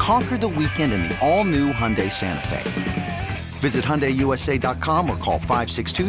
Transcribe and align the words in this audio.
Conquer 0.00 0.38
the 0.38 0.48
weekend 0.48 0.94
in 0.94 1.02
the 1.02 1.18
all 1.20 1.44
new 1.44 1.74
Hyundai 1.74 2.10
Santa 2.10 2.48
Fe. 2.48 3.28
Visit 3.58 3.84
HyundaiUSA.com 3.84 5.10
or 5.10 5.16
call 5.18 5.38
562 5.38 6.08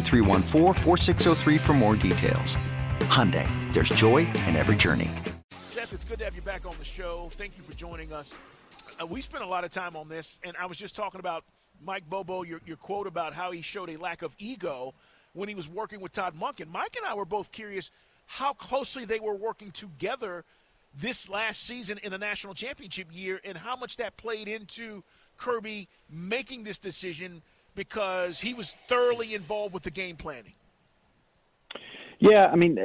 for 1.59 1.73
more 1.73 1.97
details. 1.97 2.55
Hyundai, 3.01 3.45
there's 3.73 3.89
joy 3.89 4.19
in 4.47 4.55
every 4.55 4.77
journey. 4.77 5.09
Seth, 5.67 5.91
it's 5.91 6.05
good 6.05 6.19
to 6.19 6.23
have 6.23 6.33
you 6.33 6.41
back 6.41 6.65
on 6.65 6.73
the 6.79 6.85
show. 6.85 7.27
Thank 7.33 7.57
you 7.57 7.63
for 7.63 7.73
joining 7.73 8.13
us. 8.13 8.33
Uh, 8.97 9.05
we 9.05 9.19
spent 9.19 9.43
a 9.43 9.47
lot 9.47 9.65
of 9.65 9.71
time 9.71 9.97
on 9.97 10.07
this, 10.07 10.39
and 10.45 10.55
I 10.57 10.67
was 10.67 10.77
just 10.77 10.95
talking 10.95 11.19
about 11.19 11.43
Mike 11.83 12.09
Bobo, 12.09 12.43
your, 12.43 12.61
your 12.65 12.77
quote 12.77 13.07
about 13.07 13.33
how 13.33 13.51
he 13.51 13.61
showed 13.61 13.89
a 13.89 13.97
lack 13.97 14.21
of 14.21 14.33
ego 14.39 14.93
when 15.33 15.49
he 15.49 15.55
was 15.55 15.67
working 15.67 15.99
with 15.99 16.13
Todd 16.13 16.33
Monken. 16.39 16.71
Mike 16.71 16.95
and 16.95 17.05
I 17.05 17.13
were 17.13 17.25
both 17.25 17.51
curious 17.51 17.91
how 18.25 18.53
closely 18.53 19.03
they 19.03 19.19
were 19.19 19.35
working 19.35 19.69
together 19.71 20.45
this 20.99 21.29
last 21.29 21.63
season 21.63 21.99
in 22.03 22.11
the 22.11 22.17
national 22.17 22.53
championship 22.53 23.07
year 23.11 23.39
and 23.43 23.57
how 23.57 23.75
much 23.75 23.97
that 23.97 24.17
played 24.17 24.47
into– 24.47 25.03
Kirby 25.41 25.89
making 26.09 26.63
this 26.63 26.77
decision 26.77 27.41
because 27.75 28.39
he 28.39 28.53
was 28.53 28.75
thoroughly 28.87 29.33
involved 29.33 29.73
with 29.73 29.83
the 29.83 29.91
game 29.91 30.15
planning? 30.15 30.53
Yeah, 32.19 32.49
I 32.53 32.55
mean 32.55 32.77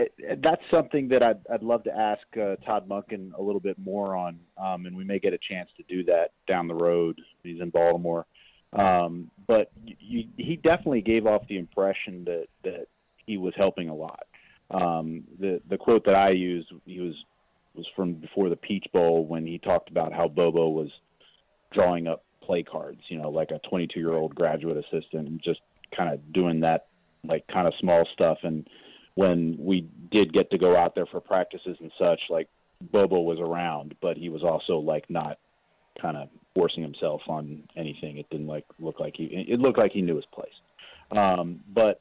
that's 0.42 0.62
something 0.70 1.08
that 1.08 1.22
I'd, 1.22 1.40
I'd 1.52 1.62
love 1.62 1.84
to 1.84 1.94
ask 1.94 2.22
uh, 2.40 2.56
Todd 2.64 2.88
Monken 2.88 3.32
a 3.38 3.42
little 3.42 3.60
bit 3.60 3.76
more 3.78 4.16
on, 4.16 4.40
um, 4.56 4.86
and 4.86 4.96
we 4.96 5.04
may 5.04 5.18
get 5.18 5.34
a 5.34 5.38
chance 5.50 5.68
to 5.76 5.82
do 5.94 6.02
that 6.04 6.30
down 6.48 6.68
the 6.68 6.74
road. 6.74 7.20
He's 7.42 7.60
in 7.60 7.68
Baltimore, 7.68 8.24
um, 8.72 9.30
but 9.46 9.70
you, 9.84 10.24
he 10.38 10.56
definitely 10.56 11.02
gave 11.02 11.26
off 11.26 11.42
the 11.48 11.58
impression 11.58 12.24
that 12.24 12.46
that 12.64 12.86
he 13.26 13.36
was 13.36 13.52
helping 13.58 13.90
a 13.90 13.94
lot. 13.94 14.24
Um, 14.70 15.24
the 15.38 15.60
the 15.68 15.76
quote 15.76 16.06
that 16.06 16.14
I 16.14 16.30
used 16.30 16.72
he 16.86 17.00
was 17.00 17.14
was 17.76 17.86
from 17.94 18.14
before 18.14 18.48
the 18.48 18.56
Peach 18.56 18.86
Bowl 18.92 19.26
when 19.26 19.46
he 19.46 19.58
talked 19.58 19.90
about 19.90 20.12
how 20.12 20.28
Bobo 20.28 20.68
was 20.68 20.90
drawing 21.72 22.06
up 22.06 22.24
play 22.42 22.62
cards, 22.62 23.00
you 23.08 23.18
know, 23.18 23.28
like 23.28 23.50
a 23.50 23.58
22 23.68 23.98
year 23.98 24.12
old 24.12 24.34
graduate 24.34 24.76
assistant, 24.76 25.42
just 25.42 25.60
kind 25.96 26.12
of 26.12 26.32
doing 26.32 26.60
that, 26.60 26.86
like 27.24 27.46
kind 27.48 27.66
of 27.66 27.74
small 27.80 28.06
stuff. 28.14 28.38
And 28.42 28.68
when 29.14 29.56
we 29.58 29.88
did 30.10 30.32
get 30.32 30.50
to 30.50 30.58
go 30.58 30.76
out 30.76 30.94
there 30.94 31.06
for 31.06 31.20
practices 31.20 31.76
and 31.80 31.90
such, 31.98 32.20
like 32.30 32.48
Bobo 32.92 33.20
was 33.20 33.38
around, 33.40 33.94
but 34.00 34.16
he 34.16 34.28
was 34.28 34.42
also 34.42 34.78
like 34.78 35.08
not 35.10 35.38
kind 36.00 36.16
of 36.16 36.28
forcing 36.54 36.82
himself 36.82 37.20
on 37.28 37.62
anything. 37.76 38.18
It 38.18 38.28
didn't 38.30 38.46
like 38.46 38.64
look 38.78 39.00
like 39.00 39.14
he. 39.16 39.24
It 39.24 39.58
looked 39.58 39.78
like 39.78 39.92
he 39.92 40.02
knew 40.02 40.16
his 40.16 40.26
place. 40.32 40.48
Um, 41.10 41.60
but 41.74 42.00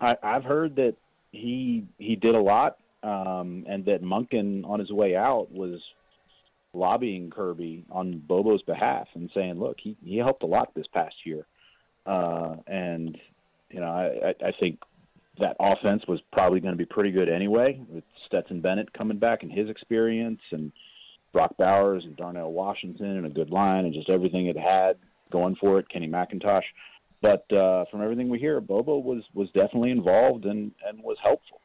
I, 0.00 0.16
I've 0.22 0.44
heard 0.44 0.76
that 0.76 0.96
he 1.30 1.84
he 1.98 2.16
did 2.16 2.34
a 2.34 2.40
lot, 2.40 2.76
um, 3.02 3.64
and 3.68 3.84
that 3.86 4.02
Monken 4.02 4.64
on 4.64 4.80
his 4.80 4.90
way 4.90 5.16
out 5.16 5.48
was 5.50 5.80
lobbying 6.74 7.30
Kirby 7.30 7.84
on 7.90 8.22
Bobo's 8.26 8.62
behalf 8.62 9.08
and 9.14 9.30
saying, 9.34 9.58
"Look, 9.58 9.78
he 9.80 9.96
he 10.04 10.18
helped 10.18 10.42
a 10.42 10.46
lot 10.46 10.74
this 10.74 10.86
past 10.92 11.14
year," 11.24 11.46
uh, 12.06 12.56
and 12.66 13.18
you 13.70 13.80
know 13.80 13.86
I 13.86 14.34
I 14.44 14.52
think 14.58 14.78
that 15.38 15.56
offense 15.58 16.02
was 16.06 16.20
probably 16.32 16.60
going 16.60 16.74
to 16.74 16.78
be 16.78 16.84
pretty 16.84 17.10
good 17.10 17.28
anyway 17.28 17.80
with 17.88 18.04
Stetson 18.26 18.60
Bennett 18.60 18.92
coming 18.92 19.18
back 19.18 19.42
and 19.42 19.50
his 19.50 19.68
experience 19.68 20.40
and 20.50 20.70
Brock 21.32 21.56
Bowers 21.56 22.04
and 22.04 22.16
Darnell 22.16 22.52
Washington 22.52 23.16
and 23.16 23.26
a 23.26 23.30
good 23.30 23.50
line 23.50 23.86
and 23.86 23.94
just 23.94 24.10
everything 24.10 24.46
it 24.46 24.58
had 24.58 24.98
going 25.30 25.56
for 25.56 25.78
it, 25.78 25.88
Kenny 25.88 26.06
McIntosh. 26.06 26.64
But 27.22 27.50
uh, 27.52 27.86
from 27.90 28.02
everything 28.02 28.28
we 28.28 28.38
hear, 28.38 28.60
Bobo 28.60 28.98
was 28.98 29.22
was 29.32 29.48
definitely 29.48 29.90
involved 29.90 30.44
and 30.44 30.72
and 30.86 31.02
was 31.02 31.16
helpful. 31.22 31.61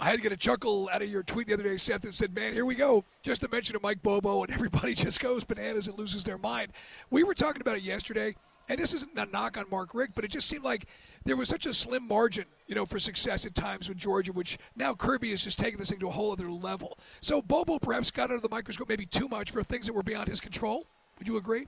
I 0.00 0.04
had 0.04 0.16
to 0.16 0.22
get 0.22 0.30
a 0.30 0.36
chuckle 0.36 0.88
out 0.92 1.02
of 1.02 1.08
your 1.08 1.24
tweet 1.24 1.48
the 1.48 1.54
other 1.54 1.64
day, 1.64 1.76
Seth, 1.76 2.02
that 2.02 2.14
said, 2.14 2.34
"Man, 2.34 2.52
here 2.52 2.64
we 2.64 2.76
go." 2.76 3.04
Just 3.22 3.40
to 3.42 3.48
mention 3.48 3.74
of 3.74 3.82
Mike 3.82 4.02
Bobo, 4.02 4.44
and 4.44 4.52
everybody 4.54 4.94
just 4.94 5.20
goes 5.20 5.44
bananas 5.44 5.88
and 5.88 5.98
loses 5.98 6.22
their 6.24 6.38
mind. 6.38 6.72
We 7.10 7.24
were 7.24 7.34
talking 7.34 7.60
about 7.60 7.78
it 7.78 7.82
yesterday, 7.82 8.36
and 8.68 8.78
this 8.78 8.94
isn't 8.94 9.18
a 9.18 9.26
knock 9.26 9.58
on 9.58 9.64
Mark 9.70 9.94
Richt, 9.94 10.14
but 10.14 10.24
it 10.24 10.30
just 10.30 10.48
seemed 10.48 10.62
like 10.62 10.86
there 11.24 11.36
was 11.36 11.48
such 11.48 11.66
a 11.66 11.74
slim 11.74 12.06
margin, 12.06 12.44
you 12.68 12.76
know, 12.76 12.86
for 12.86 13.00
success 13.00 13.44
at 13.44 13.54
times 13.54 13.88
with 13.88 13.98
Georgia, 13.98 14.32
which 14.32 14.58
now 14.76 14.94
Kirby 14.94 15.32
is 15.32 15.42
just 15.42 15.58
taking 15.58 15.78
this 15.78 15.90
thing 15.90 15.98
to 15.98 16.08
a 16.08 16.12
whole 16.12 16.30
other 16.30 16.50
level. 16.50 16.98
So 17.20 17.42
Bobo 17.42 17.78
perhaps 17.78 18.10
got 18.10 18.30
under 18.30 18.40
the 18.40 18.48
microscope 18.48 18.88
maybe 18.88 19.06
too 19.06 19.28
much 19.28 19.50
for 19.50 19.64
things 19.64 19.86
that 19.86 19.92
were 19.92 20.04
beyond 20.04 20.28
his 20.28 20.40
control. 20.40 20.86
Would 21.18 21.26
you 21.26 21.38
agree? 21.38 21.66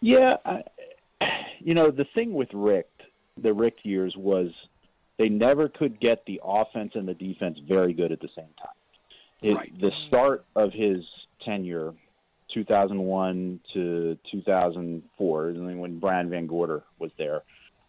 Yeah, 0.00 0.36
I, 0.46 0.62
you 1.60 1.74
know, 1.74 1.90
the 1.90 2.06
thing 2.14 2.32
with 2.32 2.48
Richt, 2.52 3.02
the 3.40 3.52
Richt 3.52 3.80
years 3.84 4.14
was 4.16 4.48
they 5.18 5.28
never 5.28 5.68
could 5.68 6.00
get 6.00 6.24
the 6.26 6.40
offense 6.42 6.92
and 6.94 7.06
the 7.06 7.14
defense 7.14 7.58
very 7.68 7.92
good 7.92 8.12
at 8.12 8.20
the 8.20 8.28
same 8.34 8.48
time. 8.60 8.74
It, 9.42 9.54
right. 9.54 9.80
The 9.80 9.90
start 10.08 10.44
of 10.56 10.72
his 10.72 11.04
tenure, 11.44 11.92
2001 12.54 13.60
to 13.74 14.18
2004, 14.30 15.52
when 15.52 15.98
Brian 15.98 16.30
VanGorder 16.30 16.82
was 16.98 17.10
there, 17.18 17.42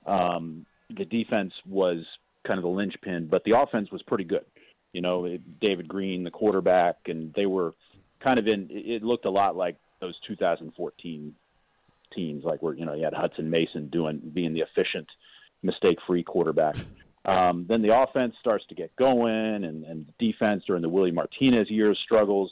um, 0.06 0.66
the 0.96 1.06
defense 1.06 1.54
was 1.68 2.06
kind 2.46 2.58
of 2.58 2.64
the 2.64 2.70
linchpin, 2.70 3.28
but 3.28 3.44
the 3.46 3.58
offense 3.58 3.92
was 3.92 4.02
pretty 4.04 4.24
good. 4.24 4.46
You 4.92 5.02
know, 5.02 5.38
David 5.62 5.88
Greene, 5.88 6.24
the 6.24 6.32
quarterback, 6.32 6.98
and 7.08 7.34
they 7.34 7.46
were 7.46 7.74
kind 8.24 8.38
of 8.38 8.48
in. 8.48 8.68
It 8.70 9.02
looked 9.02 9.26
a 9.26 9.32
lot 9.32 9.56
like 9.56 9.76
those 10.00 10.16
2014 10.28 11.36
teams, 12.14 12.44
like 12.44 12.62
where 12.62 12.74
you 12.74 12.86
know 12.86 12.94
you 12.94 13.04
had 13.04 13.14
Hutson 13.14 13.46
Mason 13.46 13.88
doing 13.88 14.22
being 14.34 14.54
the 14.54 14.62
efficient, 14.62 15.08
mistake-free 15.64 16.24
quarterback. 16.24 16.76
Um, 17.26 17.66
then 17.70 17.82
the 17.82 17.96
offense 17.96 18.36
starts 18.40 18.66
to 18.68 18.76
get 18.76 18.96
going, 18.98 19.64
and, 19.64 19.86
and 19.86 20.12
defense 20.20 20.64
during 20.68 20.82
the 20.82 20.90
Willie 20.90 21.12
Martinez 21.12 21.70
years 21.70 21.98
struggles. 22.04 22.52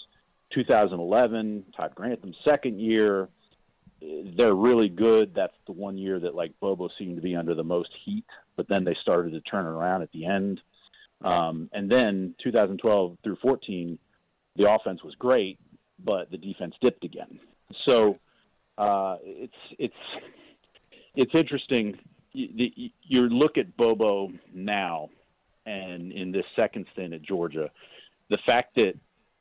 2011, 0.53 1.65
Todd 1.75 1.93
Grantham's 1.95 2.35
second 2.43 2.79
year, 2.79 3.29
they're 4.37 4.55
really 4.55 4.89
good. 4.89 5.33
That's 5.35 5.53
the 5.65 5.73
one 5.73 5.97
year 5.97 6.19
that 6.19 6.35
like 6.35 6.51
Bobo 6.59 6.89
seemed 6.97 7.15
to 7.17 7.21
be 7.21 7.35
under 7.35 7.53
the 7.53 7.63
most 7.63 7.89
heat, 8.05 8.25
but 8.55 8.67
then 8.67 8.83
they 8.83 8.95
started 9.01 9.31
to 9.31 9.41
turn 9.41 9.65
around 9.65 10.01
at 10.01 10.11
the 10.11 10.25
end. 10.25 10.59
Um, 11.23 11.69
and 11.71 11.89
then 11.89 12.33
2012 12.43 13.17
through 13.23 13.37
14, 13.41 13.99
the 14.55 14.69
offense 14.69 15.03
was 15.03 15.13
great, 15.15 15.59
but 16.03 16.31
the 16.31 16.37
defense 16.37 16.73
dipped 16.81 17.03
again. 17.03 17.39
So 17.85 18.17
uh, 18.77 19.17
it's 19.21 19.53
it's 19.77 19.93
it's 21.15 21.31
interesting 21.35 21.97
you, 22.33 22.89
you 23.03 23.21
look 23.21 23.57
at 23.57 23.75
Bobo 23.77 24.31
now, 24.53 25.09
and 25.65 26.11
in 26.11 26.31
this 26.31 26.45
second 26.55 26.85
stint 26.93 27.13
at 27.13 27.21
Georgia, 27.21 27.69
the 28.29 28.37
fact 28.45 28.75
that 28.75 28.93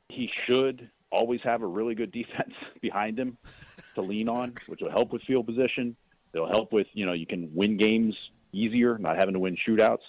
he 0.09 0.29
should 0.45 0.89
always 1.11 1.39
have 1.43 1.61
a 1.61 1.67
really 1.67 1.95
good 1.95 2.11
defense 2.11 2.53
behind 2.81 3.17
him 3.17 3.37
to 3.95 4.01
lean 4.01 4.29
on, 4.29 4.53
which 4.67 4.81
will 4.81 4.91
help 4.91 5.11
with 5.11 5.21
field 5.23 5.45
position. 5.45 5.95
It'll 6.33 6.49
help 6.49 6.71
with 6.71 6.87
you 6.93 7.05
know 7.05 7.13
you 7.13 7.25
can 7.25 7.49
win 7.53 7.77
games 7.77 8.15
easier, 8.53 8.97
not 8.97 9.17
having 9.17 9.33
to 9.33 9.39
win 9.39 9.57
shootouts. 9.67 10.03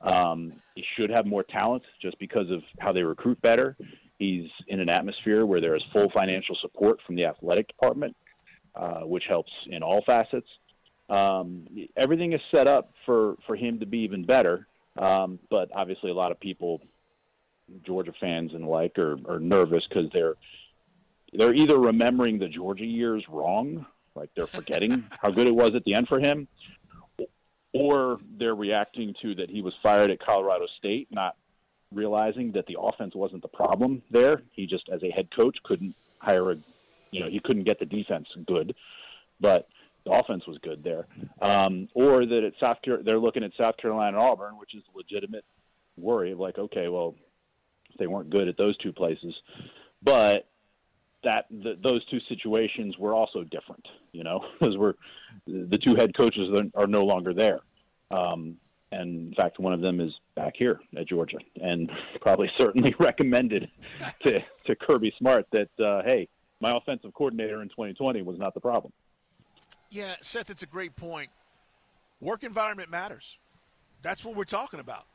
Um, 0.00 0.52
he 0.76 0.84
should 0.96 1.10
have 1.10 1.26
more 1.26 1.42
talent 1.42 1.82
just 2.00 2.18
because 2.20 2.50
of 2.50 2.62
how 2.78 2.92
they 2.92 3.02
recruit 3.02 3.40
better. 3.42 3.76
He's 4.18 4.48
in 4.68 4.80
an 4.80 4.88
atmosphere 4.88 5.46
where 5.46 5.60
there 5.60 5.76
is 5.76 5.82
full 5.92 6.08
financial 6.12 6.56
support 6.60 6.98
from 7.04 7.16
the 7.16 7.24
athletic 7.24 7.66
department, 7.68 8.16
uh, 8.76 9.00
which 9.00 9.24
helps 9.28 9.50
in 9.68 9.82
all 9.82 10.02
facets 10.06 10.46
um, 11.08 11.66
everything 11.96 12.32
is 12.32 12.40
set 12.50 12.66
up 12.66 12.92
for 13.06 13.36
for 13.46 13.56
him 13.56 13.80
to 13.80 13.86
be 13.86 13.98
even 13.98 14.24
better. 14.24 14.66
Um, 14.98 15.38
but 15.50 15.70
obviously, 15.74 16.10
a 16.10 16.14
lot 16.14 16.32
of 16.32 16.40
people, 16.40 16.80
Georgia 17.86 18.12
fans 18.20 18.52
and 18.52 18.66
like, 18.66 18.98
are, 18.98 19.16
are 19.28 19.38
nervous 19.38 19.84
because 19.88 20.10
they're 20.12 20.34
they're 21.32 21.54
either 21.54 21.78
remembering 21.78 22.38
the 22.38 22.48
Georgia 22.48 22.84
years 22.84 23.24
wrong, 23.28 23.86
like 24.14 24.30
they're 24.34 24.46
forgetting 24.46 25.04
how 25.22 25.30
good 25.30 25.46
it 25.46 25.54
was 25.54 25.74
at 25.74 25.84
the 25.84 25.94
end 25.94 26.08
for 26.08 26.18
him, 26.18 26.48
or 27.72 28.18
they're 28.38 28.54
reacting 28.54 29.14
to 29.22 29.34
that 29.36 29.50
he 29.50 29.62
was 29.62 29.74
fired 29.82 30.10
at 30.10 30.20
Colorado 30.20 30.66
State, 30.78 31.08
not 31.10 31.36
realizing 31.92 32.52
that 32.52 32.66
the 32.66 32.76
offense 32.78 33.14
wasn't 33.14 33.42
the 33.42 33.48
problem 33.48 34.02
there. 34.10 34.42
He 34.52 34.66
just, 34.66 34.88
as 34.92 35.02
a 35.02 35.10
head 35.10 35.28
coach, 35.34 35.56
couldn't 35.64 35.94
hire 36.18 36.52
a, 36.52 36.56
you 37.10 37.20
know, 37.20 37.30
he 37.30 37.40
couldn't 37.40 37.64
get 37.64 37.78
the 37.78 37.86
defense 37.86 38.26
good, 38.46 38.74
but 39.40 39.68
the 40.08 40.14
offense 40.14 40.46
was 40.46 40.58
good 40.62 40.82
there. 40.82 41.06
Um, 41.40 41.88
or 41.94 42.24
that 42.24 42.44
at 42.44 42.52
South 42.60 42.80
Carolina, 42.82 43.04
they're 43.04 43.18
looking 43.18 43.44
at 43.44 43.50
South 43.58 43.76
Carolina 43.76 44.16
and 44.16 44.26
Auburn, 44.26 44.58
which 44.58 44.74
is 44.74 44.82
a 44.92 44.96
legitimate 44.96 45.44
worry 45.96 46.32
of 46.32 46.38
like, 46.38 46.58
okay, 46.58 46.88
well, 46.88 47.14
they 47.98 48.06
weren't 48.06 48.30
good 48.30 48.48
at 48.48 48.56
those 48.56 48.76
two 48.78 48.92
places, 48.92 49.34
but 50.02 50.48
that 51.24 51.46
the, 51.50 51.76
those 51.82 52.04
two 52.06 52.18
situations 52.28 52.96
were 52.98 53.14
also 53.14 53.42
different, 53.44 53.84
you 54.12 54.22
know, 54.22 54.40
because 54.60 54.76
we're 54.76 54.94
the 55.46 55.78
two 55.82 55.94
head 55.94 56.16
coaches 56.16 56.48
are 56.74 56.86
no 56.86 57.04
longer 57.04 57.34
there. 57.34 57.60
Um, 58.10 58.56
and 58.90 59.28
in 59.28 59.34
fact, 59.34 59.58
one 59.58 59.74
of 59.74 59.82
them 59.82 60.00
is 60.00 60.12
back 60.34 60.54
here 60.56 60.80
at 60.96 61.06
Georgia, 61.06 61.36
and 61.56 61.90
probably 62.22 62.50
certainly 62.56 62.94
recommended 63.00 63.68
to 64.22 64.38
to 64.66 64.76
Kirby 64.76 65.12
Smart 65.18 65.46
that 65.52 65.68
uh, 65.84 66.02
hey, 66.04 66.28
my 66.60 66.76
offensive 66.76 67.12
coordinator 67.12 67.60
in 67.62 67.68
2020 67.68 68.22
was 68.22 68.38
not 68.38 68.54
the 68.54 68.60
problem. 68.60 68.92
Yeah, 69.90 70.16
Seth, 70.20 70.50
it's 70.50 70.62
a 70.62 70.66
great 70.66 70.96
point. 70.96 71.30
Work 72.20 72.44
environment 72.44 72.90
matters. 72.90 73.38
That's 74.02 74.24
what 74.24 74.36
we're 74.36 74.44
talking 74.44 74.80
about. 74.80 75.06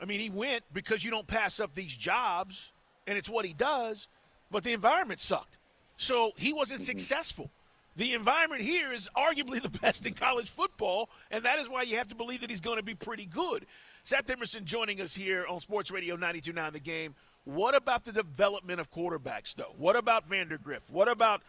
I 0.00 0.04
mean, 0.04 0.20
he 0.20 0.30
went 0.30 0.62
because 0.72 1.04
you 1.04 1.10
don't 1.10 1.26
pass 1.26 1.60
up 1.60 1.74
these 1.74 1.94
jobs, 1.94 2.72
and 3.06 3.18
it's 3.18 3.28
what 3.28 3.44
he 3.44 3.52
does, 3.52 4.08
but 4.50 4.64
the 4.64 4.72
environment 4.72 5.20
sucked. 5.20 5.58
So 5.96 6.32
he 6.36 6.52
wasn't 6.52 6.80
mm-hmm. 6.80 6.86
successful. 6.86 7.50
The 7.96 8.14
environment 8.14 8.62
here 8.62 8.92
is 8.92 9.10
arguably 9.16 9.60
the 9.60 9.68
best 9.82 10.06
in 10.06 10.14
college 10.14 10.48
football, 10.48 11.10
and 11.30 11.44
that 11.44 11.58
is 11.58 11.68
why 11.68 11.82
you 11.82 11.96
have 11.98 12.08
to 12.08 12.14
believe 12.14 12.40
that 12.40 12.50
he's 12.50 12.60
going 12.60 12.78
to 12.78 12.82
be 12.82 12.94
pretty 12.94 13.26
good. 13.26 13.66
Seth 14.02 14.30
Emerson 14.30 14.64
joining 14.64 15.00
us 15.00 15.14
here 15.14 15.44
on 15.46 15.60
Sports 15.60 15.90
Radio 15.90 16.16
92.9 16.16 16.72
The 16.72 16.80
Game. 16.80 17.14
What 17.44 17.74
about 17.74 18.04
the 18.04 18.12
development 18.12 18.80
of 18.80 18.90
quarterbacks, 18.90 19.54
though? 19.54 19.74
What 19.76 19.96
about 19.96 20.30
Vandagriff? 20.30 20.80
What 20.90 21.08
about 21.08 21.42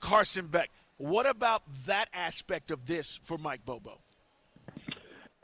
Carson 0.00 0.46
Beck? 0.46 0.70
What 1.02 1.26
about 1.26 1.62
that 1.86 2.08
aspect 2.12 2.70
of 2.70 2.86
this 2.86 3.18
for 3.24 3.36
Mike 3.36 3.64
Bobo? 3.64 4.00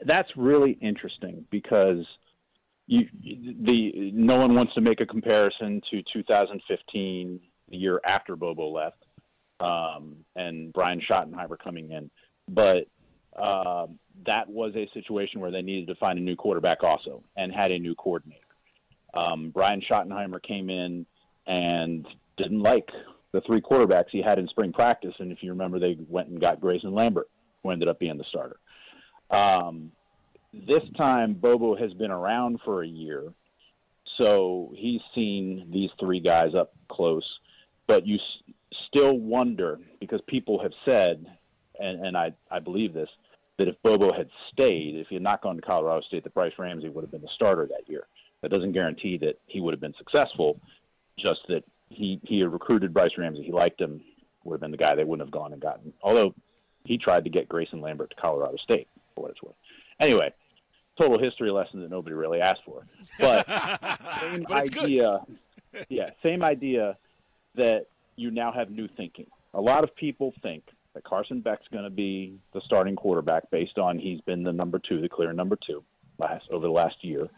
That's 0.04 0.28
really 0.36 0.78
interesting 0.80 1.44
because– 1.50 2.06
you, 2.88 3.06
the 3.22 4.10
no 4.14 4.36
one 4.36 4.54
wants 4.54 4.72
to 4.74 4.80
make 4.80 5.00
a 5.00 5.06
comparison 5.06 5.82
to 5.90 6.02
2015, 6.10 7.38
the 7.68 7.76
year 7.76 8.00
after 8.04 8.34
Bobo 8.34 8.70
left, 8.70 9.04
um, 9.60 10.16
and 10.34 10.72
Brian 10.72 11.00
Schottenheimer 11.08 11.58
coming 11.62 11.92
in, 11.92 12.10
but 12.48 12.88
uh, 13.38 13.86
that 14.24 14.48
was 14.48 14.74
a 14.74 14.88
situation 14.94 15.40
where 15.40 15.50
they 15.50 15.60
needed 15.60 15.86
to 15.88 15.94
find 15.96 16.18
a 16.18 16.22
new 16.22 16.34
quarterback 16.34 16.82
also, 16.82 17.22
and 17.36 17.52
had 17.52 17.70
a 17.70 17.78
new 17.78 17.94
coordinator. 17.94 18.40
Um, 19.12 19.50
Brian 19.50 19.82
Schottenheimer 19.82 20.42
came 20.42 20.70
in 20.70 21.04
and 21.46 22.06
didn't 22.38 22.60
like 22.60 22.88
the 23.32 23.40
three 23.42 23.60
quarterbacks 23.60 24.10
he 24.10 24.22
had 24.22 24.38
in 24.38 24.48
spring 24.48 24.72
practice, 24.72 25.14
and 25.18 25.30
if 25.30 25.38
you 25.42 25.50
remember, 25.50 25.78
they 25.78 25.96
went 26.08 26.28
and 26.28 26.40
got 26.40 26.60
Grayson 26.60 26.94
Lambert, 26.94 27.28
who 27.62 27.70
ended 27.70 27.88
up 27.88 27.98
being 27.98 28.16
the 28.16 28.24
starter. 28.28 28.56
Um, 29.30 29.92
this 30.52 30.82
time, 30.96 31.34
Bobo 31.34 31.76
has 31.76 31.92
been 31.92 32.10
around 32.10 32.60
for 32.64 32.82
a 32.82 32.88
year, 32.88 33.32
so 34.16 34.72
he's 34.74 35.00
seen 35.14 35.68
these 35.72 35.90
three 36.00 36.20
guys 36.20 36.54
up 36.54 36.72
close. 36.90 37.24
But 37.86 38.06
you 38.06 38.16
s- 38.16 38.54
still 38.88 39.18
wonder 39.18 39.78
because 40.00 40.20
people 40.26 40.60
have 40.62 40.72
said, 40.84 41.26
and, 41.78 42.04
and 42.04 42.16
I, 42.16 42.32
I 42.50 42.58
believe 42.58 42.94
this, 42.94 43.08
that 43.58 43.68
if 43.68 43.74
Bobo 43.82 44.12
had 44.12 44.28
stayed, 44.52 44.94
if 44.96 45.08
he 45.08 45.16
had 45.16 45.22
not 45.22 45.42
gone 45.42 45.56
to 45.56 45.62
Colorado 45.62 46.00
State, 46.06 46.24
that 46.24 46.34
Brice 46.34 46.52
Ramsey 46.58 46.88
would 46.88 47.02
have 47.02 47.10
been 47.10 47.22
the 47.22 47.28
starter 47.34 47.66
that 47.66 47.88
year. 47.88 48.06
That 48.40 48.50
doesn't 48.50 48.72
guarantee 48.72 49.18
that 49.18 49.38
he 49.46 49.60
would 49.60 49.74
have 49.74 49.80
been 49.80 49.94
successful, 49.98 50.60
just 51.18 51.40
that 51.48 51.64
he 51.88 52.20
he 52.24 52.40
had 52.40 52.52
recruited 52.52 52.92
Brice 52.92 53.16
Ramsey. 53.16 53.42
He 53.42 53.52
liked 53.52 53.80
him, 53.80 54.00
would 54.44 54.54
have 54.54 54.60
been 54.60 54.70
the 54.70 54.76
guy 54.76 54.94
they 54.94 55.04
wouldn't 55.04 55.26
have 55.26 55.32
gone 55.32 55.52
and 55.52 55.62
gotten. 55.62 55.92
Although 56.02 56.34
he 56.84 56.98
tried 56.98 57.24
to 57.24 57.30
get 57.30 57.48
Grayson 57.48 57.80
Lambert 57.80 58.10
to 58.10 58.16
Colorado 58.16 58.56
State, 58.62 58.88
for 59.14 59.22
what 59.22 59.30
it's 59.30 59.42
worth. 59.42 59.54
Anyway, 60.00 60.32
total 60.96 61.18
history 61.18 61.50
lesson 61.50 61.80
that 61.80 61.90
nobody 61.90 62.14
really 62.14 62.40
asked 62.40 62.62
for. 62.64 62.86
But 63.18 63.46
same 64.20 64.46
but 64.48 64.76
idea. 64.76 65.20
yeah, 65.88 66.10
same 66.22 66.42
idea 66.42 66.96
that 67.56 67.86
you 68.16 68.30
now 68.30 68.52
have 68.52 68.70
new 68.70 68.88
thinking. 68.96 69.26
A 69.54 69.60
lot 69.60 69.84
of 69.84 69.94
people 69.96 70.34
think 70.42 70.64
that 70.94 71.04
Carson 71.04 71.40
Beck's 71.40 71.66
going 71.72 71.84
to 71.84 71.90
be 71.90 72.38
the 72.52 72.60
starting 72.64 72.96
quarterback 72.96 73.50
based 73.50 73.78
on 73.78 73.98
he's 73.98 74.20
been 74.22 74.42
the 74.42 74.52
number 74.52 74.78
two, 74.78 75.00
the 75.00 75.08
clear 75.08 75.32
number 75.32 75.56
two, 75.66 75.82
last 76.18 76.44
over 76.50 76.66
the 76.66 76.72
last 76.72 76.96
year, 77.02 77.28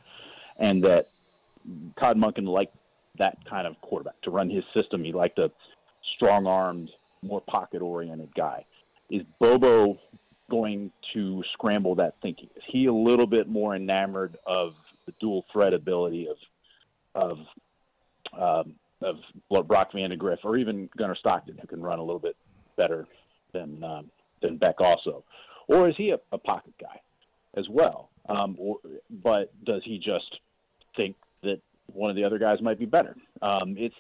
and 0.58 0.82
that 0.85 1.08
Todd 1.99 2.17
Monken 2.17 2.47
liked 2.47 2.75
that 3.18 3.36
kind 3.48 3.66
of 3.66 3.80
quarterback 3.80 4.20
to 4.22 4.30
run 4.30 4.48
his 4.48 4.64
system. 4.74 5.04
He 5.04 5.12
liked 5.12 5.38
a 5.38 5.50
strong-armed, 6.16 6.90
more 7.22 7.40
pocket-oriented 7.42 8.34
guy. 8.34 8.64
Is 9.10 9.22
Bobo 9.38 9.98
going 10.50 10.90
to 11.14 11.42
scramble 11.52 11.94
that 11.96 12.14
thinking? 12.22 12.48
Is 12.56 12.62
he 12.68 12.86
a 12.86 12.92
little 12.92 13.26
bit 13.26 13.48
more 13.48 13.76
enamored 13.76 14.36
of 14.46 14.72
the 15.06 15.12
dual 15.20 15.44
threat 15.52 15.74
ability 15.74 16.28
of 16.28 16.36
of 17.14 17.38
um, 18.38 18.74
of 19.02 19.16
Brock 19.66 19.92
Vandagriff 19.92 20.38
or 20.44 20.56
even 20.56 20.88
Gunnar 20.96 21.16
Stockton, 21.16 21.58
who 21.60 21.66
can 21.66 21.82
run 21.82 21.98
a 21.98 22.02
little 22.02 22.20
bit 22.20 22.36
better 22.76 23.06
than 23.52 23.82
um, 23.82 24.10
than 24.42 24.56
Beck 24.56 24.80
also, 24.80 25.24
or 25.68 25.88
is 25.88 25.94
he 25.96 26.10
a, 26.10 26.18
a 26.32 26.38
pocket 26.38 26.74
guy 26.80 27.00
as 27.56 27.66
well? 27.68 28.10
Um, 28.28 28.56
or, 28.58 28.76
but 29.22 29.52
does 29.64 29.82
he 29.84 29.98
just 29.98 30.38
think 30.96 31.16
one 31.94 32.10
of 32.10 32.16
the 32.16 32.25
other 32.25 32.38
guys 32.38 32.60
might 32.60 32.78
be 32.78 32.87
better? 32.87 33.16
Um, 33.42 33.76
it's 33.78 33.94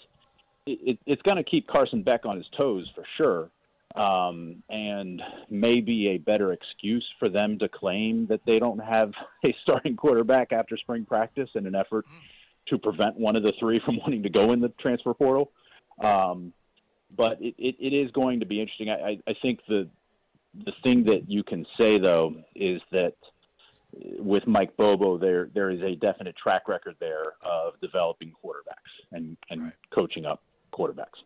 it, 0.66 0.98
it's 1.06 1.22
going 1.22 1.36
to 1.36 1.44
keep 1.44 1.66
Carson 1.66 2.02
Beck 2.02 2.26
on 2.26 2.36
his 2.36 2.46
toes 2.56 2.88
for 2.94 3.04
sure 3.16 3.50
um, 3.96 4.62
and 4.68 5.20
maybe 5.48 6.08
a 6.08 6.18
better 6.18 6.52
excuse 6.52 7.06
for 7.18 7.28
them 7.28 7.58
to 7.58 7.68
claim 7.68 8.26
that 8.28 8.40
they 8.46 8.58
don't 8.58 8.78
have 8.78 9.12
a 9.44 9.54
starting 9.62 9.96
quarterback 9.96 10.52
after 10.52 10.76
spring 10.76 11.04
practice 11.04 11.48
in 11.54 11.66
an 11.66 11.74
effort 11.74 12.04
to 12.68 12.78
prevent 12.78 13.18
one 13.18 13.36
of 13.36 13.42
the 13.42 13.52
three 13.58 13.80
from 13.84 13.96
wanting 14.00 14.22
to 14.22 14.30
go 14.30 14.52
in 14.52 14.60
the 14.60 14.68
transfer 14.80 15.14
portal. 15.14 15.50
Um, 16.02 16.52
but 17.16 17.40
it, 17.40 17.54
it, 17.58 17.74
it 17.80 17.92
is 17.92 18.10
going 18.12 18.40
to 18.40 18.46
be 18.46 18.60
interesting. 18.60 18.90
I, 18.90 19.18
I 19.26 19.34
think 19.42 19.60
the 19.68 19.88
the 20.64 20.72
thing 20.82 21.04
that 21.04 21.26
you 21.28 21.44
can 21.44 21.64
say 21.78 21.98
though 21.98 22.34
is 22.56 22.80
that 22.90 23.14
with 24.18 24.46
Mike 24.46 24.76
Bobo, 24.76 25.18
there 25.18 25.48
there 25.54 25.70
is 25.70 25.80
a 25.82 25.94
definite 25.96 26.36
track 26.36 26.68
record 26.68 26.96
there 27.00 27.34
of 27.42 27.74
developing 27.80 28.32
quarterbacks 28.44 29.06
and 29.12 29.36
and 29.50 29.64
right. 29.64 29.72
coaching 29.90 30.24
up 30.24 30.42
quarterbacks. 30.72 31.22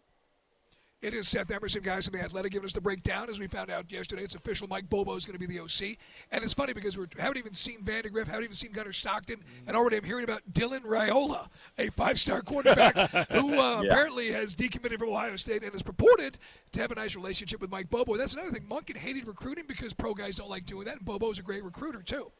It 1.04 1.12
is 1.12 1.28
Seth 1.28 1.50
Emerson, 1.50 1.82
guys, 1.82 2.06
from 2.06 2.18
The 2.18 2.24
Athletic, 2.24 2.52
giving 2.52 2.64
us 2.64 2.72
the 2.72 2.80
breakdown. 2.80 3.28
As 3.28 3.38
we 3.38 3.46
found 3.46 3.70
out 3.70 3.92
yesterday, 3.92 4.22
it's 4.22 4.36
official. 4.36 4.66
Mike 4.68 4.88
Bobo 4.88 5.14
is 5.16 5.26
going 5.26 5.38
to 5.38 5.38
be 5.38 5.44
the 5.44 5.60
OC. 5.60 5.98
And 6.32 6.42
it's 6.42 6.54
funny 6.54 6.72
because 6.72 6.96
we 6.96 7.04
haven't 7.18 7.36
even 7.36 7.52
seen 7.52 7.82
Vandagriff, 7.82 8.26
haven't 8.26 8.44
even 8.44 8.54
seen 8.54 8.72
Gunnar 8.72 8.94
Stockton, 8.94 9.36
and 9.66 9.76
already 9.76 9.98
I'm 9.98 10.04
hearing 10.04 10.24
about 10.24 10.40
Dylan 10.54 10.80
Raiola, 10.80 11.48
a 11.76 11.90
five 11.90 12.18
star 12.18 12.40
quarterback 12.40 12.96
who 13.32 13.58
uh, 13.58 13.82
yeah. 13.82 13.90
apparently 13.90 14.32
has 14.32 14.54
decommitted 14.54 14.98
from 14.98 15.10
Ohio 15.10 15.36
State 15.36 15.62
and 15.62 15.74
is 15.74 15.82
purported 15.82 16.38
to 16.72 16.80
have 16.80 16.90
a 16.90 16.94
nice 16.94 17.14
relationship 17.14 17.60
with 17.60 17.70
Mike 17.70 17.90
Bobo. 17.90 18.16
That's 18.16 18.32
another 18.32 18.52
thing. 18.52 18.62
Monken 18.62 18.96
hated 18.96 19.26
recruiting 19.26 19.64
because 19.68 19.92
pro 19.92 20.14
guys 20.14 20.36
don't 20.36 20.48
like 20.48 20.64
doing 20.64 20.86
that, 20.86 20.96
and 20.96 21.04
Bobo's 21.04 21.38
a 21.38 21.42
great 21.42 21.64
recruiter, 21.64 22.00
too. 22.00 22.32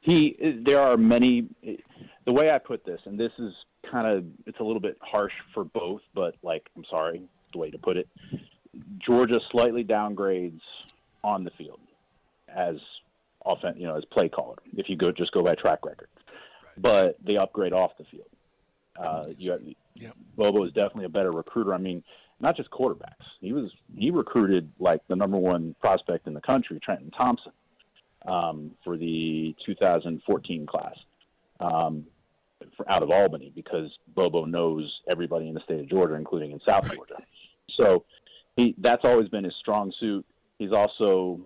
He, 0.00 0.36
there 0.64 0.80
are 0.80 0.96
many. 0.96 1.48
The 2.24 2.32
way 2.32 2.50
I 2.50 2.58
put 2.58 2.84
this, 2.84 3.00
and 3.04 3.18
this 3.18 3.32
is 3.38 3.52
kind 3.90 4.06
of 4.06 4.24
it's 4.46 4.60
a 4.60 4.64
little 4.64 4.80
bit 4.80 4.96
harsh 5.00 5.32
for 5.54 5.64
both, 5.64 6.00
but 6.14 6.34
like 6.42 6.68
I'm 6.76 6.84
sorry, 6.88 7.22
the 7.52 7.58
way 7.58 7.70
to 7.70 7.78
put 7.78 7.96
it. 7.96 8.08
Georgia 9.04 9.40
slightly 9.50 9.82
downgrades 9.82 10.60
on 11.24 11.44
the 11.44 11.50
field 11.58 11.80
as 12.54 12.76
often, 13.44 13.76
you 13.76 13.86
know, 13.86 13.96
as 13.96 14.04
play 14.12 14.28
caller. 14.28 14.56
If 14.76 14.88
you 14.88 14.96
go 14.96 15.10
just 15.10 15.32
go 15.32 15.42
by 15.42 15.54
track 15.54 15.84
record, 15.84 16.08
right. 16.64 16.82
but 16.82 17.16
they 17.24 17.36
upgrade 17.36 17.72
off 17.72 17.92
the 17.98 18.04
field. 18.04 18.28
Uh, 18.98 19.26
you 19.36 19.52
have, 19.52 19.60
yep. 19.94 20.14
Bobo 20.36 20.64
is 20.64 20.72
definitely 20.72 21.04
a 21.04 21.08
better 21.08 21.30
recruiter. 21.30 21.72
I 21.72 21.78
mean, 21.78 22.02
not 22.40 22.56
just 22.56 22.70
quarterbacks. 22.70 23.24
He 23.40 23.52
was 23.52 23.70
he 23.96 24.10
recruited 24.10 24.70
like 24.78 25.00
the 25.08 25.16
number 25.16 25.36
one 25.36 25.74
prospect 25.80 26.26
in 26.26 26.34
the 26.34 26.40
country, 26.40 26.78
Trenton 26.82 27.10
Thompson, 27.10 27.52
um, 28.26 28.72
for 28.84 28.96
the 28.96 29.54
2014 29.66 30.66
class. 30.66 30.94
Um, 31.60 32.04
for, 32.76 32.90
out 32.90 33.02
of 33.02 33.10
Albany 33.10 33.52
because 33.54 33.90
Bobo 34.14 34.44
knows 34.44 34.90
everybody 35.08 35.48
in 35.48 35.54
the 35.54 35.60
state 35.60 35.80
of 35.80 35.88
Georgia, 35.88 36.14
including 36.14 36.52
in 36.52 36.60
South 36.66 36.84
Georgia. 36.92 37.16
So 37.76 38.04
he 38.56 38.74
that's 38.78 39.04
always 39.04 39.28
been 39.28 39.44
his 39.44 39.54
strong 39.60 39.92
suit. 40.00 40.24
He's 40.58 40.72
also 40.72 41.40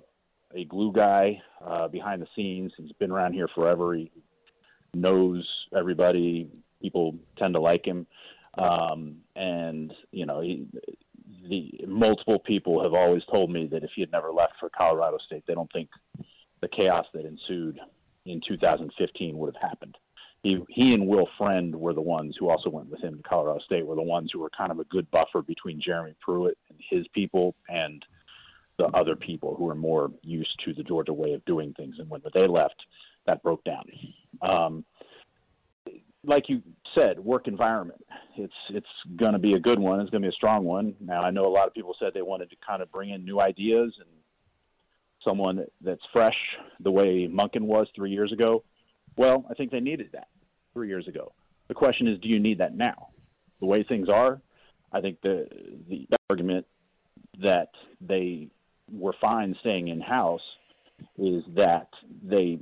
a 0.54 0.64
glue 0.64 0.92
guy 0.92 1.40
uh, 1.64 1.88
behind 1.88 2.22
the 2.22 2.26
scenes. 2.34 2.72
He's 2.76 2.92
been 2.92 3.10
around 3.10 3.34
here 3.34 3.48
forever. 3.54 3.94
He 3.94 4.10
knows 4.94 5.46
everybody. 5.76 6.48
People 6.80 7.16
tend 7.38 7.54
to 7.54 7.60
like 7.60 7.84
him, 7.84 8.06
um, 8.58 9.16
and 9.36 9.92
you 10.10 10.26
know, 10.26 10.40
he, 10.40 10.66
the 11.48 11.86
multiple 11.86 12.38
people 12.38 12.82
have 12.82 12.94
always 12.94 13.22
told 13.30 13.50
me 13.50 13.68
that 13.70 13.84
if 13.84 13.90
he 13.94 14.00
had 14.00 14.10
never 14.10 14.32
left 14.32 14.54
for 14.58 14.68
Colorado 14.70 15.18
State, 15.26 15.44
they 15.46 15.54
don't 15.54 15.70
think 15.72 15.88
the 16.62 16.68
chaos 16.68 17.04
that 17.12 17.26
ensued 17.26 17.78
in 18.24 18.40
2015 18.46 19.36
would 19.36 19.54
have 19.54 19.70
happened. 19.70 19.98
He, 20.42 20.58
he 20.70 20.94
and 20.94 21.06
Will 21.06 21.28
Friend 21.36 21.74
were 21.74 21.92
the 21.92 22.00
ones 22.00 22.36
who 22.38 22.48
also 22.48 22.70
went 22.70 22.88
with 22.88 23.00
him 23.00 23.16
to 23.16 23.22
Colorado 23.22 23.60
State. 23.64 23.86
Were 23.86 23.94
the 23.94 24.02
ones 24.02 24.30
who 24.32 24.40
were 24.40 24.50
kind 24.56 24.72
of 24.72 24.80
a 24.80 24.84
good 24.84 25.08
buffer 25.10 25.42
between 25.42 25.80
Jeremy 25.80 26.14
Pruitt 26.20 26.58
and 26.68 26.78
his 26.90 27.06
people 27.08 27.54
and 27.68 28.04
the 28.78 28.86
other 28.86 29.14
people 29.14 29.54
who 29.54 29.64
were 29.64 29.74
more 29.74 30.10
used 30.22 30.60
to 30.64 30.72
the 30.72 30.82
Georgia 30.82 31.12
way 31.12 31.34
of 31.34 31.44
doing 31.44 31.74
things. 31.74 31.96
And 31.98 32.08
when 32.08 32.22
they 32.34 32.48
left, 32.48 32.76
that 33.26 33.42
broke 33.42 33.62
down. 33.64 33.84
Um, 34.40 34.84
like 36.24 36.48
you 36.48 36.62
said, 36.94 37.18
work 37.18 37.46
environment. 37.46 38.04
It's 38.36 38.52
it's 38.70 38.86
going 39.16 39.32
to 39.32 39.38
be 39.38 39.54
a 39.54 39.60
good 39.60 39.78
one. 39.78 40.00
It's 40.00 40.10
going 40.10 40.22
to 40.22 40.26
be 40.26 40.32
a 40.32 40.36
strong 40.36 40.64
one. 40.64 40.94
Now 41.00 41.22
I 41.22 41.30
know 41.30 41.46
a 41.46 41.52
lot 41.52 41.66
of 41.66 41.74
people 41.74 41.94
said 41.98 42.12
they 42.14 42.22
wanted 42.22 42.50
to 42.50 42.56
kind 42.66 42.82
of 42.82 42.90
bring 42.90 43.10
in 43.10 43.24
new 43.24 43.40
ideas 43.40 43.92
and 43.98 44.08
someone 45.24 45.64
that's 45.80 46.00
fresh, 46.12 46.36
the 46.80 46.90
way 46.90 47.28
Monken 47.28 47.62
was 47.62 47.86
three 47.94 48.10
years 48.10 48.32
ago. 48.32 48.64
Well, 49.16 49.44
I 49.50 49.54
think 49.54 49.70
they 49.70 49.80
needed 49.80 50.10
that 50.12 50.28
three 50.72 50.88
years 50.88 51.06
ago. 51.08 51.32
The 51.68 51.74
question 51.74 52.08
is, 52.08 52.18
do 52.20 52.28
you 52.28 52.40
need 52.40 52.58
that 52.58 52.76
now? 52.76 53.08
The 53.60 53.66
way 53.66 53.84
things 53.84 54.08
are, 54.08 54.40
I 54.92 55.00
think 55.00 55.20
the 55.22 55.46
the 55.88 56.06
argument 56.30 56.66
that 57.40 57.68
they 58.00 58.48
were 58.92 59.14
fine 59.20 59.56
staying 59.60 59.88
in 59.88 60.00
house 60.00 60.42
is 61.18 61.42
that 61.54 61.88
they, 62.22 62.58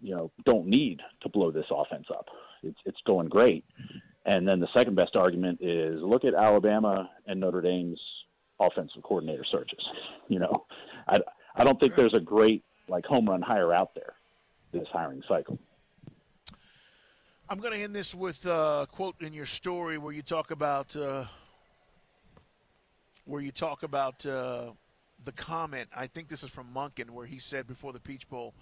you 0.00 0.14
know, 0.14 0.30
don't 0.44 0.66
need 0.66 1.00
to 1.22 1.28
blow 1.28 1.50
this 1.50 1.66
offense 1.70 2.06
up. 2.10 2.26
It's 2.62 2.78
it's 2.84 3.00
going 3.06 3.28
great. 3.28 3.64
And 4.24 4.46
then 4.46 4.60
the 4.60 4.68
second 4.72 4.94
best 4.94 5.16
argument 5.16 5.58
is 5.60 6.00
look 6.00 6.24
at 6.24 6.34
Alabama 6.34 7.10
and 7.26 7.40
Notre 7.40 7.60
Dame's 7.60 8.00
offensive 8.60 9.02
coordinator 9.02 9.44
searches. 9.50 9.80
You 10.28 10.38
know, 10.38 10.66
I 11.08 11.16
I 11.54 11.64
don't 11.64 11.78
think 11.78 11.94
there's 11.94 12.14
a 12.14 12.20
great 12.20 12.62
like 12.88 13.04
home 13.04 13.28
run 13.28 13.42
hire 13.42 13.72
out 13.72 13.94
there 13.94 14.14
this 14.72 14.88
hiring 14.92 15.22
cycle. 15.28 15.58
I'm 17.48 17.58
going 17.58 17.74
to 17.74 17.78
end 17.78 17.94
this 17.94 18.14
with 18.14 18.46
a 18.46 18.88
quote 18.90 19.16
in 19.20 19.34
your 19.34 19.44
story 19.46 19.98
where 19.98 20.12
you 20.12 20.22
talk 20.22 20.50
about 20.50 20.96
uh, 20.96 21.26
where 23.26 23.42
you 23.42 23.52
talk 23.52 23.82
about 23.82 24.24
uh, 24.24 24.70
the 25.24 25.32
comment. 25.32 25.88
I 25.94 26.06
think 26.06 26.28
this 26.28 26.42
is 26.42 26.50
from 26.50 26.68
Monken, 26.74 27.10
where 27.10 27.26
he 27.26 27.38
said 27.38 27.66
before 27.66 27.92
the 27.92 28.00
Peach 28.00 28.28
Bowl, 28.28 28.54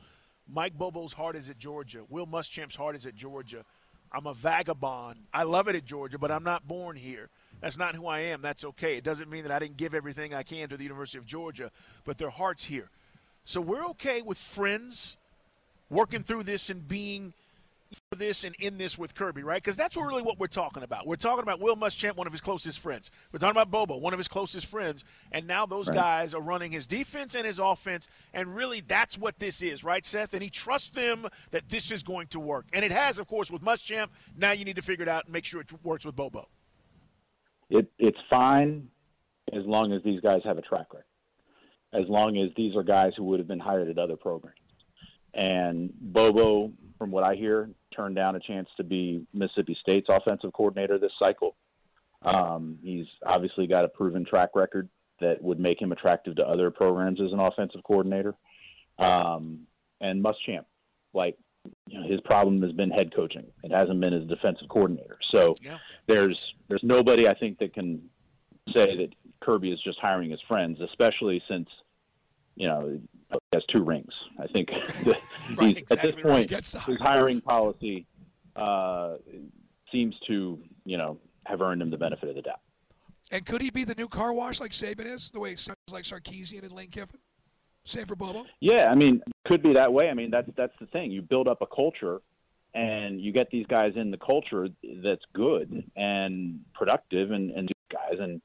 "Mike 0.49 0.77
Bobo's 0.77 1.13
heart 1.13 1.37
is 1.37 1.49
at 1.49 1.59
Georgia. 1.59 2.01
Will 2.09 2.27
Muschamp's 2.27 2.75
heart 2.75 2.97
is 2.97 3.07
at 3.07 3.15
Georgia. 3.15 3.65
I'm 4.13 4.27
a 4.27 4.35
vagabond. 4.35 5.21
I 5.33 5.45
love 5.45 5.69
it 5.69 5.77
at 5.77 5.85
Georgia, 5.85 6.19
but 6.19 6.33
I'm 6.33 6.43
not 6.43 6.67
born 6.67 6.97
here. 6.97 7.29
That's 7.61 7.77
not 7.77 7.95
who 7.95 8.07
I 8.07 8.21
am. 8.21 8.43
That's 8.43 8.65
okay. 8.65 8.97
It 8.97 9.05
doesn't 9.05 9.31
mean 9.31 9.43
that 9.43 9.53
I 9.53 9.59
didn't 9.59 9.77
give 9.77 9.95
everything 9.95 10.35
I 10.35 10.43
can 10.43 10.69
to 10.69 10.77
the 10.77 10.85
University 10.85 11.19
of 11.19 11.27
Georgia, 11.27 11.71
but 12.05 12.19
their 12.19 12.31
heart's 12.31 12.65
here. 12.65 12.89
So 13.45 13.61
we're 13.61 13.85
okay 13.89 14.23
with 14.23 14.39
friends 14.39 15.17
working 15.91 16.23
through 16.23 16.45
this 16.45 16.71
and 16.71 16.87
being 16.87 17.33
for 18.09 18.17
this 18.17 18.45
and 18.45 18.55
in 18.61 18.79
this 18.79 18.97
with 18.97 19.15
Kirby, 19.15 19.43
right? 19.43 19.63
Because 19.63 19.77
that's 19.77 19.97
really 19.97 20.23
what 20.23 20.39
we're 20.39 20.47
talking 20.47 20.83
about. 20.83 21.07
We're 21.07 21.17
talking 21.17 21.43
about 21.43 21.61
Will 21.61 21.77
Muschamp, 21.77 22.17
one 22.17 22.27
of 22.27 22.33
his 22.33 22.41
closest 22.41 22.79
friends. 22.79 23.11
We're 23.33 23.41
talking 23.41 23.57
about 23.57 23.71
Bobo, 23.71 23.97
one 23.97 24.13
of 24.13 24.19
his 24.19 24.29
closest 24.29 24.67
friends. 24.67 25.05
And 25.33 25.47
now 25.47 25.67
those 25.67 25.89
right. 25.89 25.97
guys 25.97 26.35
are 26.35 26.41
running 26.41 26.71
his 26.71 26.87
defense 26.87 27.35
and 27.35 27.45
his 27.45 27.59
offense. 27.59 28.09
And 28.33 28.55
really, 28.55 28.81
that's 28.81 29.19
what 29.19 29.39
this 29.39 29.61
is, 29.63 29.83
right, 29.83 30.05
Seth? 30.07 30.35
And 30.35 30.43
he 30.43 30.51
trusts 30.51 30.91
them 30.91 31.27
that 31.51 31.69
this 31.69 31.91
is 31.91 32.03
going 32.03 32.29
to 32.29 32.41
work. 32.41 32.67
And 32.73 32.85
it 32.85 32.93
has, 32.93 33.19
of 33.19 33.27
course, 33.27 33.51
with 33.51 33.63
Muschamp. 33.63 34.09
Now 34.37 34.53
you 34.53 34.65
need 34.65 34.77
to 34.77 34.83
figure 34.83 35.03
it 35.03 35.09
out 35.09 35.25
and 35.25 35.33
make 35.33 35.45
sure 35.45 35.61
it 35.61 35.69
works 35.83 36.05
with 36.05 36.15
Bobo. 36.15 36.47
It, 37.71 37.91
it's 37.99 38.19
fine 38.29 38.89
as 39.53 39.65
long 39.65 39.93
as 39.93 40.03
these 40.03 40.21
guys 40.21 40.43
have 40.45 40.59
a 40.59 40.63
track 40.63 40.93
record, 40.93 41.05
as 41.93 42.09
long 42.09 42.37
as 42.39 42.51
these 42.57 42.77
are 42.77 42.83
guys 42.83 43.13
who 43.17 43.25
would 43.25 43.41
have 43.41 43.49
been 43.49 43.61
hired 43.61 43.89
at 43.89 43.99
other 43.99 44.17
programs. 44.17 44.57
And 45.35 45.93
Bobo, 46.01 46.73
from 46.99 47.11
what 47.11 47.25
I 47.25 47.35
hear, 47.37 47.71
turned 47.95 48.17
down 48.17 48.37
a 48.37 48.41
chance 48.41 48.69
to 48.77 48.85
be 48.85 49.27
Mississippi 49.33 49.77
State's 49.81 50.09
offensive 50.09 50.53
coordinator 50.53 50.99
this 50.99 51.13
cycle. 51.19 51.57
Um, 52.23 52.79
he's 52.83 53.07
obviously 53.25 53.67
got 53.67 53.85
a 53.85 53.89
proven 53.89 54.25
track 54.25 54.51
record 54.55 54.89
that 55.21 55.41
would 55.43 55.61
make 55.61 55.81
him 55.81 55.93
attractive 55.93 56.37
to 56.37 56.43
other 56.43 56.71
programs 56.71 57.21
as 57.21 57.33
an 57.33 57.41
offensive 57.41 57.83
coordinator. 57.85 58.35
Um, 58.99 59.61
and 60.01 60.23
Muschamp, 60.23 60.65
like 61.15 61.39
his 62.11 62.21
problem 62.23 62.61
has 62.63 62.73
been 62.73 62.91
head 62.91 63.15
coaching. 63.15 63.47
It 63.63 63.71
hasn't 63.71 64.01
been 64.01 64.13
as 64.13 64.27
defensive 64.27 64.69
coordinator. 64.69 65.17
So 65.31 65.55
yeah. 65.63 65.79
there's 66.09 66.37
there's 66.69 66.83
nobody 66.83 67.29
I 67.29 67.35
think 67.35 67.59
that 67.59 67.73
can 67.73 68.03
say 68.73 68.97
that 68.97 69.09
Kirby 69.41 69.71
is 69.71 69.81
just 69.83 69.99
hiring 70.01 70.31
his 70.31 70.41
friends, 70.49 70.81
especially 70.81 71.41
since 71.49 71.69
you 72.57 72.67
know 72.67 72.99
he 73.31 73.39
has 73.55 73.63
two 73.71 73.85
rings. 73.85 74.13
I 74.41 74.49
think 74.49 74.71
right, 75.57 75.79
exactly 75.79 75.87
at 75.91 76.03
this 76.03 76.15
point 76.15 76.51
right. 76.51 76.85
his 76.87 76.99
hiring 76.99 77.41
policy 77.41 78.07
uh, 78.57 79.15
seems 79.93 80.17
to 80.27 80.59
you 80.85 80.99
know 80.99 81.17
have 81.47 81.61
earned 81.61 81.81
him 81.81 81.91
the 81.91 81.99
benefit 81.99 82.29
of 82.29 82.35
the 82.35 82.43
doubt. 82.43 82.61
And 83.31 83.47
could 83.47 83.61
he 83.61 83.71
be 83.71 83.85
the 83.85 83.95
new 83.95 84.09
car 84.09 84.33
wash 84.33 84.59
like 84.59 84.73
Saban 84.73 85.07
is, 85.07 85.31
the 85.31 85.39
way 85.39 85.53
it 85.53 85.61
sounds 85.61 85.77
like 85.93 86.03
Sarkisian 86.03 86.65
and 86.65 86.73
Lane 86.73 86.91
Kiffin? 86.91 87.21
For 87.87 88.15
Bobo. 88.15 88.45
Yeah, 88.61 88.89
I 88.91 88.95
mean, 88.95 89.21
could 89.47 89.63
be 89.63 89.73
that 89.73 89.93
way. 89.93 90.11
I 90.11 90.15
mean, 90.15 90.31
that's 90.31 90.49
that's 90.57 90.73
the 90.81 90.87
thing. 90.87 91.11
You 91.11 91.23
build 91.23 91.49
up 91.49 91.63
a 91.63 91.67
culture, 91.67 92.21
and 92.75 93.21
you 93.21 93.33
get 93.33 93.51
these 93.51 93.67
guys 93.67 93.95
in 93.97 94.11
the 94.11 94.19
culture 94.19 94.69
that's 95.03 95.25
good 95.33 95.85
and 95.97 96.61
productive, 96.75 97.33
and 97.33 97.51
and 97.51 97.71
guys, 97.91 98.19
and 98.21 98.41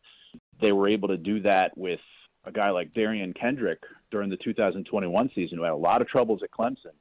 they 0.62 0.72
were 0.72 0.88
able 0.88 1.10
to 1.10 1.18
do 1.18 1.42
that 1.42 1.78
with 1.78 2.00
a 2.46 2.52
guy 2.52 2.70
like 2.70 2.94
Derion 2.94 3.36
Kendrick 3.40 3.80
during 4.12 4.30
the 4.30 4.38
2021 4.38 5.30
season, 5.36 5.58
who 5.58 5.64
had 5.64 5.74
a 5.74 5.76
lot 5.76 6.02
of 6.02 6.08
troubles 6.08 6.42
at 6.44 6.52
Clemson, 6.52 6.94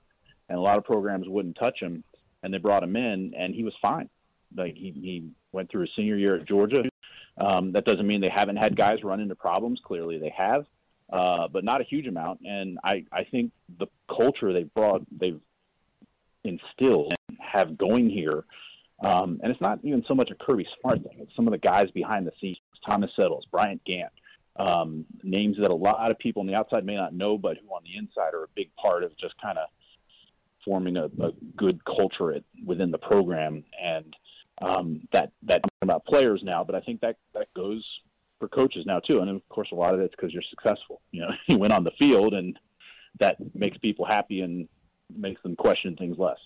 and 0.48 0.58
a 0.58 0.60
lot 0.60 0.78
of 0.78 0.84
programs 0.84 1.28
wouldn't 1.28 1.56
touch 1.56 1.80
him, 1.80 2.02
and 2.42 2.52
they 2.52 2.58
brought 2.58 2.82
him 2.82 2.96
in, 2.96 3.32
and 3.38 3.54
he 3.54 3.64
was 3.64 3.74
fine. 3.80 4.08
Like 4.56 4.74
he 4.74 4.90
he 4.90 5.30
went 5.52 5.70
through 5.70 5.82
his 5.82 5.90
senior 5.96 6.16
year 6.16 6.36
at 6.36 6.46
Georgia. 6.46 6.82
Um, 7.38 7.72
that 7.72 7.84
doesn't 7.84 8.06
mean 8.06 8.20
they 8.20 8.28
haven't 8.28 8.56
had 8.56 8.76
guys 8.76 9.02
run 9.02 9.20
into 9.20 9.34
problems. 9.34 9.80
Clearly, 9.84 10.18
they 10.18 10.32
have 10.36 10.66
uh, 11.12 11.48
but 11.52 11.64
not 11.64 11.80
a 11.80 11.84
huge 11.84 12.06
amount. 12.06 12.40
And 12.44 12.78
I, 12.84 13.04
I 13.12 13.24
think 13.30 13.52
the 13.78 13.86
culture 14.08 14.52
they've 14.52 14.72
brought, 14.74 15.02
they've 15.10 15.40
instilled 16.44 17.12
and 17.28 17.38
have 17.40 17.78
going 17.78 18.10
here, 18.10 18.44
um, 19.02 19.40
and 19.42 19.50
it's 19.50 19.60
not 19.60 19.78
even 19.82 20.04
so 20.06 20.14
much 20.14 20.30
a 20.30 20.44
Kirby 20.44 20.66
Smart 20.80 21.02
thing. 21.02 21.18
It's 21.18 21.34
some 21.36 21.46
of 21.46 21.52
the 21.52 21.58
guys 21.58 21.90
behind 21.90 22.26
the 22.26 22.32
scenes, 22.40 22.58
Thomas 22.86 23.10
Settles, 23.16 23.46
Bryant 23.50 23.82
Gantt, 23.88 24.10
um, 24.56 25.04
names 25.22 25.56
that 25.60 25.70
a 25.70 25.74
lot 25.74 26.10
of 26.10 26.18
people 26.18 26.40
on 26.40 26.46
the 26.46 26.54
outside 26.54 26.86
may 26.86 26.94
not 26.94 27.12
know, 27.12 27.36
but 27.36 27.56
who 27.58 27.68
on 27.68 27.82
the 27.84 27.98
inside 27.98 28.34
are 28.34 28.44
a 28.44 28.48
big 28.54 28.70
part 28.76 29.02
of 29.02 29.10
just 29.18 29.34
kind 29.42 29.58
of 29.58 29.68
forming 30.64 30.96
a, 30.96 31.06
a 31.06 31.32
good 31.56 31.84
culture 31.84 32.32
at, 32.32 32.44
within 32.64 32.90
the 32.90 32.98
program. 32.98 33.64
And 33.82 34.14
um, 34.62 35.08
that 35.12 35.32
that 35.42 35.60
I'm 35.64 35.88
about 35.88 36.04
players 36.06 36.40
now, 36.44 36.62
but 36.62 36.76
I 36.76 36.80
think 36.80 37.00
that 37.00 37.16
that 37.34 37.52
goes 37.54 37.84
for 38.38 38.48
coaches 38.48 38.84
now 38.86 39.00
too. 39.00 39.20
And 39.20 39.30
of 39.30 39.46
course, 39.48 39.68
a 39.72 39.74
lot 39.74 39.94
of 39.94 40.00
it's 40.00 40.14
because 40.16 40.32
you're 40.32 40.42
successful. 40.50 41.00
You 41.10 41.22
know, 41.22 41.30
you 41.46 41.58
went 41.58 41.72
on 41.72 41.84
the 41.84 41.92
field, 41.98 42.34
and 42.34 42.58
that 43.20 43.36
makes 43.54 43.78
people 43.78 44.04
happy 44.04 44.40
and 44.40 44.68
makes 45.14 45.42
them 45.42 45.56
question 45.56 45.96
things 45.96 46.18
less. 46.18 46.38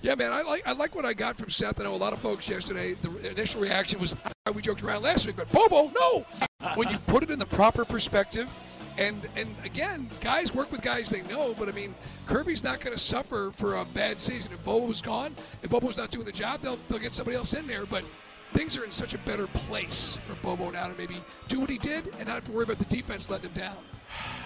Yeah, 0.00 0.16
man, 0.16 0.32
I 0.32 0.42
like 0.42 0.66
I 0.66 0.72
like 0.72 0.96
what 0.96 1.04
I 1.04 1.12
got 1.12 1.36
from 1.36 1.48
Seth. 1.48 1.80
I 1.80 1.84
know 1.84 1.94
a 1.94 1.96
lot 1.96 2.12
of 2.12 2.18
folks 2.18 2.48
yesterday. 2.48 2.94
The 2.94 3.30
initial 3.30 3.60
reaction 3.60 4.00
was 4.00 4.16
we 4.52 4.60
joked 4.60 4.82
around 4.82 5.02
last 5.02 5.26
week, 5.26 5.36
but 5.36 5.48
Bobo, 5.50 5.92
no. 5.94 6.26
when 6.74 6.88
you 6.88 6.98
put 7.06 7.22
it 7.22 7.30
in 7.30 7.38
the 7.38 7.46
proper 7.46 7.84
perspective, 7.84 8.50
and 8.98 9.28
and 9.36 9.54
again, 9.64 10.08
guys 10.20 10.52
work 10.52 10.72
with 10.72 10.82
guys 10.82 11.08
they 11.08 11.22
know. 11.22 11.54
But 11.56 11.68
I 11.68 11.72
mean, 11.72 11.94
Kirby's 12.26 12.64
not 12.64 12.80
going 12.80 12.96
to 12.96 13.02
suffer 13.02 13.52
for 13.54 13.76
a 13.76 13.84
bad 13.84 14.18
season 14.18 14.52
if 14.52 14.64
Bobo's 14.64 15.00
gone. 15.00 15.36
If 15.62 15.70
Bobo's 15.70 15.96
not 15.96 16.10
doing 16.10 16.26
the 16.26 16.32
job, 16.32 16.62
they'll 16.62 16.78
they'll 16.88 16.98
get 16.98 17.12
somebody 17.12 17.36
else 17.36 17.54
in 17.54 17.68
there. 17.68 17.86
But 17.86 18.04
things 18.52 18.76
are 18.78 18.84
in 18.84 18.90
such 18.90 19.14
a 19.14 19.18
better 19.18 19.46
place 19.48 20.18
for 20.22 20.34
Bobo 20.36 20.70
now 20.70 20.88
to 20.88 20.94
maybe 20.96 21.16
do 21.48 21.60
what 21.60 21.70
he 21.70 21.78
did 21.78 22.06
and 22.18 22.26
not 22.26 22.34
have 22.34 22.44
to 22.46 22.52
worry 22.52 22.64
about 22.64 22.78
the 22.78 22.84
defense 22.84 23.30
letting 23.30 23.50
him 23.50 23.60
down. 23.60 23.76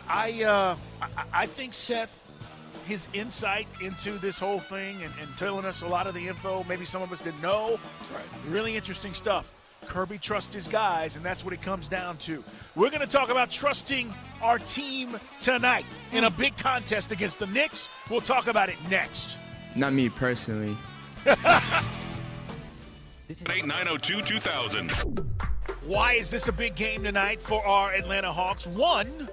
I 0.09 0.45
uh, 0.45 0.77
I 1.33 1.47
think 1.47 1.73
Seth, 1.73 2.23
his 2.85 3.09
insight 3.13 3.67
into 3.81 4.13
this 4.19 4.39
whole 4.39 4.61
thing 4.61 5.03
and, 5.03 5.13
and, 5.21 5.37
telling 5.37 5.65
us 5.65 5.83
a 5.83 5.87
lot 5.87 6.07
of 6.07 6.15
the 6.15 6.29
info, 6.29 6.65
maybe 6.69 6.85
some 6.85 7.03
of 7.03 7.13
us 7.13 7.21
didn't 7.21 7.43
know. 7.43 7.81
Right. 8.15 8.25
Really 8.49 8.77
interesting 8.77 9.15
stuff. 9.15 9.53
Kirby 9.87 10.19
trusts 10.19 10.55
his 10.55 10.67
guys, 10.67 11.17
and 11.17 11.25
that's 11.25 11.45
what 11.45 11.53
it 11.53 11.63
comes 11.63 11.89
down 11.89 12.17
to. 12.19 12.43
We're 12.75 12.91
going 12.91 13.01
to 13.01 13.07
talk 13.07 13.31
about 13.31 13.51
trusting 13.51 14.13
our 14.43 14.59
team 14.59 15.19
tonight 15.41 15.85
in 16.13 16.25
a 16.25 16.31
big 16.31 16.57
contest 16.57 17.13
against 17.13 17.39
the 17.39 17.47
Knicks. 17.47 17.89
We'll 18.11 18.21
talk 18.21 18.47
about 18.49 18.69
it 18.69 18.77
next. 18.91 19.37
Not 19.75 19.93
me 19.93 20.09
personally. 20.09 20.77
8902 23.29 24.23
2000. 24.23 24.91
Why 25.85 26.13
is 26.13 26.31
this 26.31 26.47
a 26.47 26.53
big 26.53 26.77
game 26.77 27.03
tonight 27.03 27.41
for 27.41 27.65
our 27.67 27.93
Atlanta 27.93 28.33
Hawks? 28.33 28.69
One, 28.69 29.29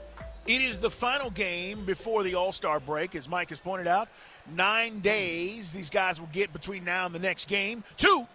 it 0.47 0.61
is 0.61 0.79
the 0.79 0.89
final 0.89 1.29
game 1.29 1.85
before 1.85 2.23
the 2.23 2.33
All 2.33 2.51
Star 2.51 2.79
break, 2.79 3.13
as 3.13 3.29
Mike 3.29 3.49
has 3.49 3.59
pointed 3.59 3.87
out. 3.87 4.07
Nine 4.55 4.99
days 4.99 5.71
these 5.71 5.91
guys 5.91 6.19
will 6.19 6.29
get 6.31 6.51
between 6.51 6.83
now 6.83 7.05
and 7.05 7.13
the 7.13 7.19
next 7.19 7.47
game. 7.47 7.83
Two, 7.97 8.27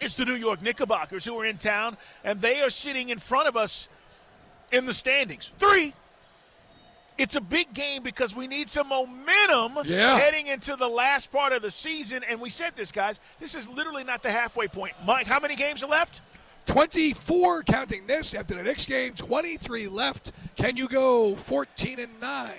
it's 0.00 0.14
the 0.14 0.24
New 0.24 0.36
York 0.36 0.62
Knickerbockers 0.62 1.26
who 1.26 1.38
are 1.38 1.44
in 1.44 1.58
town, 1.58 1.98
and 2.24 2.40
they 2.40 2.62
are 2.62 2.70
sitting 2.70 3.10
in 3.10 3.18
front 3.18 3.46
of 3.46 3.58
us 3.58 3.88
in 4.72 4.86
the 4.86 4.94
standings. 4.94 5.50
Three, 5.58 5.92
It's 7.16 7.36
a 7.36 7.40
big 7.40 7.72
game 7.74 8.02
because 8.02 8.34
we 8.34 8.46
need 8.48 8.68
some 8.68 8.88
momentum 8.88 9.78
Yeah. 9.84 10.18
heading 10.18 10.48
into 10.48 10.74
the 10.74 10.88
last 10.88 11.30
part 11.30 11.52
of 11.52 11.62
the 11.62 11.70
season. 11.70 12.24
And 12.28 12.40
we 12.40 12.50
said 12.50 12.74
this, 12.74 12.90
guys. 12.90 13.20
This 13.38 13.54
is 13.54 13.68
literally 13.68 14.02
not 14.04 14.22
the 14.22 14.32
halfway 14.32 14.66
point. 14.66 14.94
Mike, 15.04 15.26
how 15.26 15.38
many 15.38 15.54
games 15.54 15.84
are 15.84 15.88
left? 15.88 16.22
24 16.66 17.62
counting 17.64 18.06
this 18.06 18.34
after 18.34 18.54
the 18.54 18.62
next 18.62 18.86
game, 18.86 19.12
23 19.14 19.86
left. 19.86 20.32
Can 20.56 20.76
you 20.76 20.88
go 20.88 21.36
14 21.36 22.00
and 22.00 22.20
9? 22.20 22.52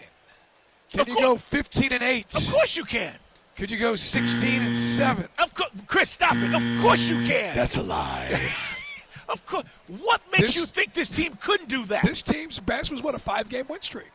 Can 0.91 0.99
Of 1.01 1.07
you 1.09 1.15
course. 1.15 1.25
go 1.25 1.37
15 1.37 1.91
and 1.93 2.03
8? 2.03 2.35
Of 2.35 2.51
course 2.51 2.77
you 2.77 2.85
can. 2.85 3.13
Could 3.57 3.71
you 3.71 3.77
go 3.79 3.95
16 3.95 4.61
and 4.61 4.77
7? 4.77 5.27
Of 5.39 5.53
course, 5.53 5.69
Chris, 5.87 6.09
stop 6.11 6.35
it. 6.37 6.53
Of 6.53 6.81
course 6.81 7.09
you 7.09 7.21
can. 7.25 7.55
That's 7.55 7.77
a 7.77 7.83
lie. 7.83 8.39
of 9.29 9.45
course. 9.45 9.65
What 9.87 10.21
makes 10.31 10.47
This- 10.47 10.55
you 10.55 10.65
think 10.65 10.93
this 10.93 11.09
team 11.09 11.35
couldn't 11.41 11.67
do 11.69 11.83
that? 11.85 12.05
this 12.05 12.21
team's 12.21 12.59
best 12.59 12.91
was 12.91 13.01
what 13.01 13.15
a 13.15 13.19
five-game 13.19 13.65
win 13.67 13.81
streak. 13.81 14.07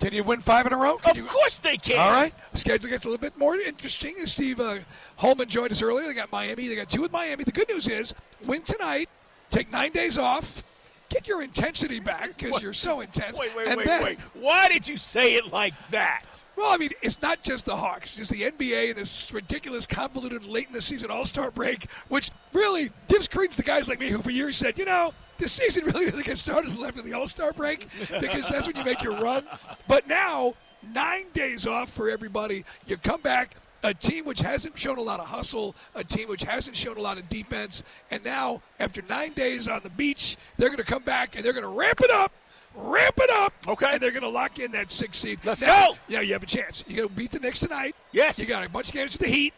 Can 0.00 0.12
you 0.12 0.24
win 0.24 0.40
five 0.40 0.66
in 0.66 0.72
a 0.72 0.76
row? 0.76 0.98
Can 0.98 1.10
of 1.12 1.16
you- 1.16 1.24
course 1.24 1.58
they 1.58 1.76
can. 1.76 1.98
All 1.98 2.10
right. 2.12 2.34
Schedule 2.54 2.90
gets 2.90 3.04
a 3.04 3.08
little 3.08 3.20
bit 3.20 3.38
more 3.38 3.54
interesting. 3.56 4.14
Steve 4.26 4.60
uh, 4.60 4.76
Holman 5.16 5.48
joined 5.48 5.72
us 5.72 5.82
earlier, 5.82 6.06
they 6.06 6.14
got 6.14 6.30
Miami. 6.32 6.68
They 6.68 6.76
got 6.76 6.90
two 6.90 7.02
with 7.02 7.12
Miami. 7.12 7.44
The 7.44 7.52
good 7.52 7.68
news 7.68 7.88
is, 7.88 8.14
win 8.44 8.62
tonight, 8.62 9.08
take 9.50 9.70
nine 9.72 9.92
days 9.92 10.18
off, 10.18 10.62
get 11.08 11.26
your 11.26 11.42
intensity 11.42 12.00
back 12.00 12.36
because 12.36 12.60
you're 12.60 12.72
so 12.72 13.00
intense. 13.00 13.38
Wait, 13.38 13.54
wait, 13.56 13.68
and 13.68 13.76
wait, 13.78 13.86
then, 13.86 14.04
wait. 14.04 14.18
Why 14.34 14.68
did 14.68 14.86
you 14.86 14.96
say 14.96 15.34
it 15.34 15.52
like 15.52 15.74
that? 15.90 16.24
Well, 16.56 16.72
I 16.72 16.76
mean, 16.76 16.90
it's 17.02 17.22
not 17.22 17.42
just 17.42 17.64
the 17.64 17.76
Hawks, 17.76 18.10
it's 18.10 18.16
just 18.16 18.30
the 18.30 18.42
NBA 18.42 18.90
and 18.90 18.96
this 18.96 19.32
ridiculous, 19.32 19.86
convoluted, 19.86 20.46
late 20.46 20.66
in 20.66 20.72
the 20.72 20.82
season 20.82 21.10
All 21.10 21.24
Star 21.24 21.50
break, 21.50 21.86
which 22.08 22.30
really 22.52 22.90
gives 23.08 23.26
credence 23.28 23.56
to 23.56 23.62
guys 23.62 23.88
like 23.88 24.00
me 24.00 24.08
who 24.08 24.20
for 24.22 24.30
years 24.30 24.56
said, 24.56 24.78
you 24.78 24.84
know, 24.84 25.14
the 25.38 25.48
season 25.48 25.84
really 25.86 26.06
doesn't 26.10 26.24
get 26.26 26.38
started 26.38 26.70
until 26.70 26.86
after 26.86 27.02
the 27.02 27.12
All 27.12 27.26
Star 27.26 27.52
break 27.52 27.88
because 28.20 28.48
that's 28.48 28.66
when 28.66 28.76
you 28.76 28.84
make 28.84 29.02
your 29.02 29.16
run. 29.18 29.44
But 29.88 30.06
now, 30.08 30.54
nine 30.92 31.26
days 31.32 31.66
off 31.66 31.90
for 31.90 32.08
everybody. 32.10 32.64
You 32.86 32.96
come 32.96 33.20
back. 33.20 33.56
A 33.82 33.92
team 33.92 34.24
which 34.24 34.40
hasn't 34.40 34.78
shown 34.78 34.96
a 34.96 35.02
lot 35.02 35.20
of 35.20 35.26
hustle, 35.26 35.76
a 35.94 36.02
team 36.02 36.30
which 36.30 36.42
hasn't 36.42 36.74
shown 36.74 36.96
a 36.96 37.02
lot 37.02 37.18
of 37.18 37.28
defense, 37.28 37.82
and 38.10 38.24
now 38.24 38.62
after 38.80 39.02
nine 39.10 39.34
days 39.34 39.68
on 39.68 39.80
the 39.82 39.90
beach, 39.90 40.38
they're 40.56 40.70
going 40.70 40.78
to 40.78 40.84
come 40.84 41.02
back 41.02 41.36
and 41.36 41.44
they're 41.44 41.52
going 41.52 41.64
to 41.64 41.68
ramp 41.68 42.00
it 42.00 42.10
up, 42.10 42.32
ramp 42.74 43.14
it 43.18 43.28
up, 43.28 43.52
Okay. 43.68 43.90
and 43.92 44.00
they're 44.00 44.10
going 44.10 44.22
to 44.22 44.28
lock 44.30 44.58
in 44.58 44.72
that 44.72 44.90
six 44.90 45.18
seed. 45.18 45.38
Let's 45.44 45.60
Now, 45.60 45.88
go. 45.88 45.96
yeah, 46.08 46.20
you 46.22 46.32
have 46.32 46.42
a 46.42 46.46
chance. 46.46 46.82
You're 46.86 46.96
going 46.96 47.08
to 47.10 47.14
beat 47.14 47.30
the 47.32 47.40
Knicks 47.40 47.60
tonight. 47.60 47.94
Yes. 48.10 48.38
You 48.38 48.46
got 48.46 48.64
a 48.64 48.70
bunch 48.70 48.88
of 48.88 48.94
games 48.94 49.12
with 49.18 49.20
the 49.20 49.28
Heat, 49.34 49.52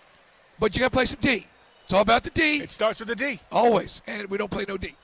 but 0.58 0.74
you 0.74 0.80
got 0.80 0.86
to 0.88 0.96
play 0.96 1.04
some 1.06 1.20
D. 1.20 1.46
It's 1.84 1.92
all 1.92 2.00
about 2.02 2.24
the 2.24 2.30
D, 2.30 2.60
It 2.62 2.72
starts 2.72 2.98
with 2.98 3.06
the 3.10 3.14
D. 3.14 3.38
always, 3.52 4.02
and 4.08 4.28
we 4.28 4.38
don't 4.38 4.50
play 4.50 4.64
no 4.66 4.76
D. 4.76 4.96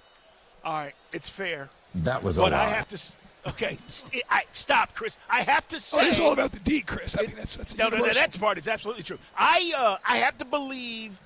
All 0.64 0.72
right, 0.74 0.94
it's 1.12 1.28
fair. 1.28 1.68
That 1.96 2.22
was 2.22 2.38
a 2.38 2.42
But 2.42 2.52
I 2.52 2.68
have 2.68 2.88
to. 2.88 3.12
Okay, 3.44 3.76
st- 3.88 4.22
I, 4.30 4.44
stop, 4.52 4.94
Chris. 4.94 5.18
I 5.28 5.42
have 5.42 5.66
to 5.68 5.76
Oh, 5.76 5.78
say. 5.80 6.08
it's 6.08 6.20
all 6.20 6.32
about 6.32 6.52
the 6.52 6.60
D, 6.60 6.80
Chris. 6.80 7.16
I 7.18 7.22
mean, 7.22 7.34
that's 7.36 7.56
that's 7.56 7.76
No, 7.76 7.88
no, 7.88 7.96
no, 7.98 8.12
that 8.12 8.38
part 8.38 8.56
is 8.56 8.68
absolutely 8.68 9.02
true. 9.02 9.18
I 9.36 9.72
uh, 9.76 9.96
I 10.06 10.18
have 10.18 10.38
to 10.38 10.44
believe 10.44 11.18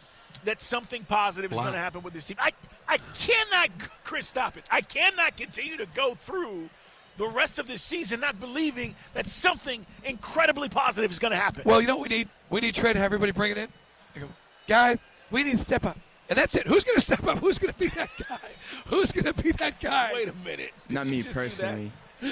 that 0.45 0.61
something 0.63 1.05
positive 1.05 1.53
is 1.53 1.57
Wow. 1.59 1.65
going 1.65 1.75
to 1.75 1.79
happen 1.79 2.03
with 2.03 2.15
this 2.15 2.25
team. 2.25 2.39
I 2.41 2.53
I 2.89 2.99
cannot, 3.15 3.69
Chris, 4.05 4.27
stop 4.29 4.57
it. 4.57 4.65
I 4.71 4.81
cannot 4.81 5.37
continue 5.37 5.77
to 5.77 5.87
go 5.95 6.15
through 6.15 6.71
the 7.19 7.29
rest 7.29 7.59
of 7.59 7.67
this 7.67 7.83
season 7.83 8.21
not 8.21 8.39
believing 8.41 8.95
that 9.15 9.27
something 9.27 9.85
incredibly 10.05 10.69
positive 10.69 11.11
is 11.11 11.19
going 11.19 11.33
to 11.33 11.37
happen. 11.37 11.63
Well, 11.65 11.81
you 11.81 11.87
know 11.87 11.97
what 11.97 12.09
we 12.09 12.17
need? 12.17 12.29
We 12.51 12.61
need 12.61 12.75
Trey 12.75 12.93
to 12.93 12.99
have 12.99 13.07
everybody 13.07 13.33
bring 13.33 13.53
it 13.53 13.59
in. 13.59 13.69
They 14.15 14.21
go, 14.21 14.29
guys, 14.69 14.99
we 15.31 15.43
need 15.43 15.53
to 15.53 15.59
step 15.59 15.85
up. 15.85 15.99
And 16.29 16.39
that's 16.39 16.57
it. 16.57 16.67
Who's 16.67 16.85
going 16.85 16.97
to 16.97 17.01
step 17.01 17.25
up? 17.27 17.39
Who's 17.39 17.59
going 17.59 17.73
to 17.73 17.79
be 17.79 17.89
that 17.91 18.11
guy? 18.29 18.39
Who's 18.87 19.13
going 19.13 19.33
to 19.33 19.43
be 19.43 19.53
that 19.53 19.81
guy? 19.81 20.11
Wait 20.13 20.29
a 20.29 20.33
minute. 20.45 20.73
Did 20.89 20.95
Not 20.95 21.07
me 21.07 21.23
just 21.23 21.29
do 21.29 21.35
that? 21.35 21.43
personally. 21.43 21.93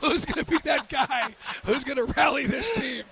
Who's 0.00 0.24
going 0.26 0.44
to 0.44 0.50
be 0.50 0.58
that 0.64 0.88
guy? 0.88 1.34
Who's 1.64 1.84
going 1.84 1.96
to 1.96 2.04
rally 2.04 2.46
this 2.46 2.70
team? 2.74 3.04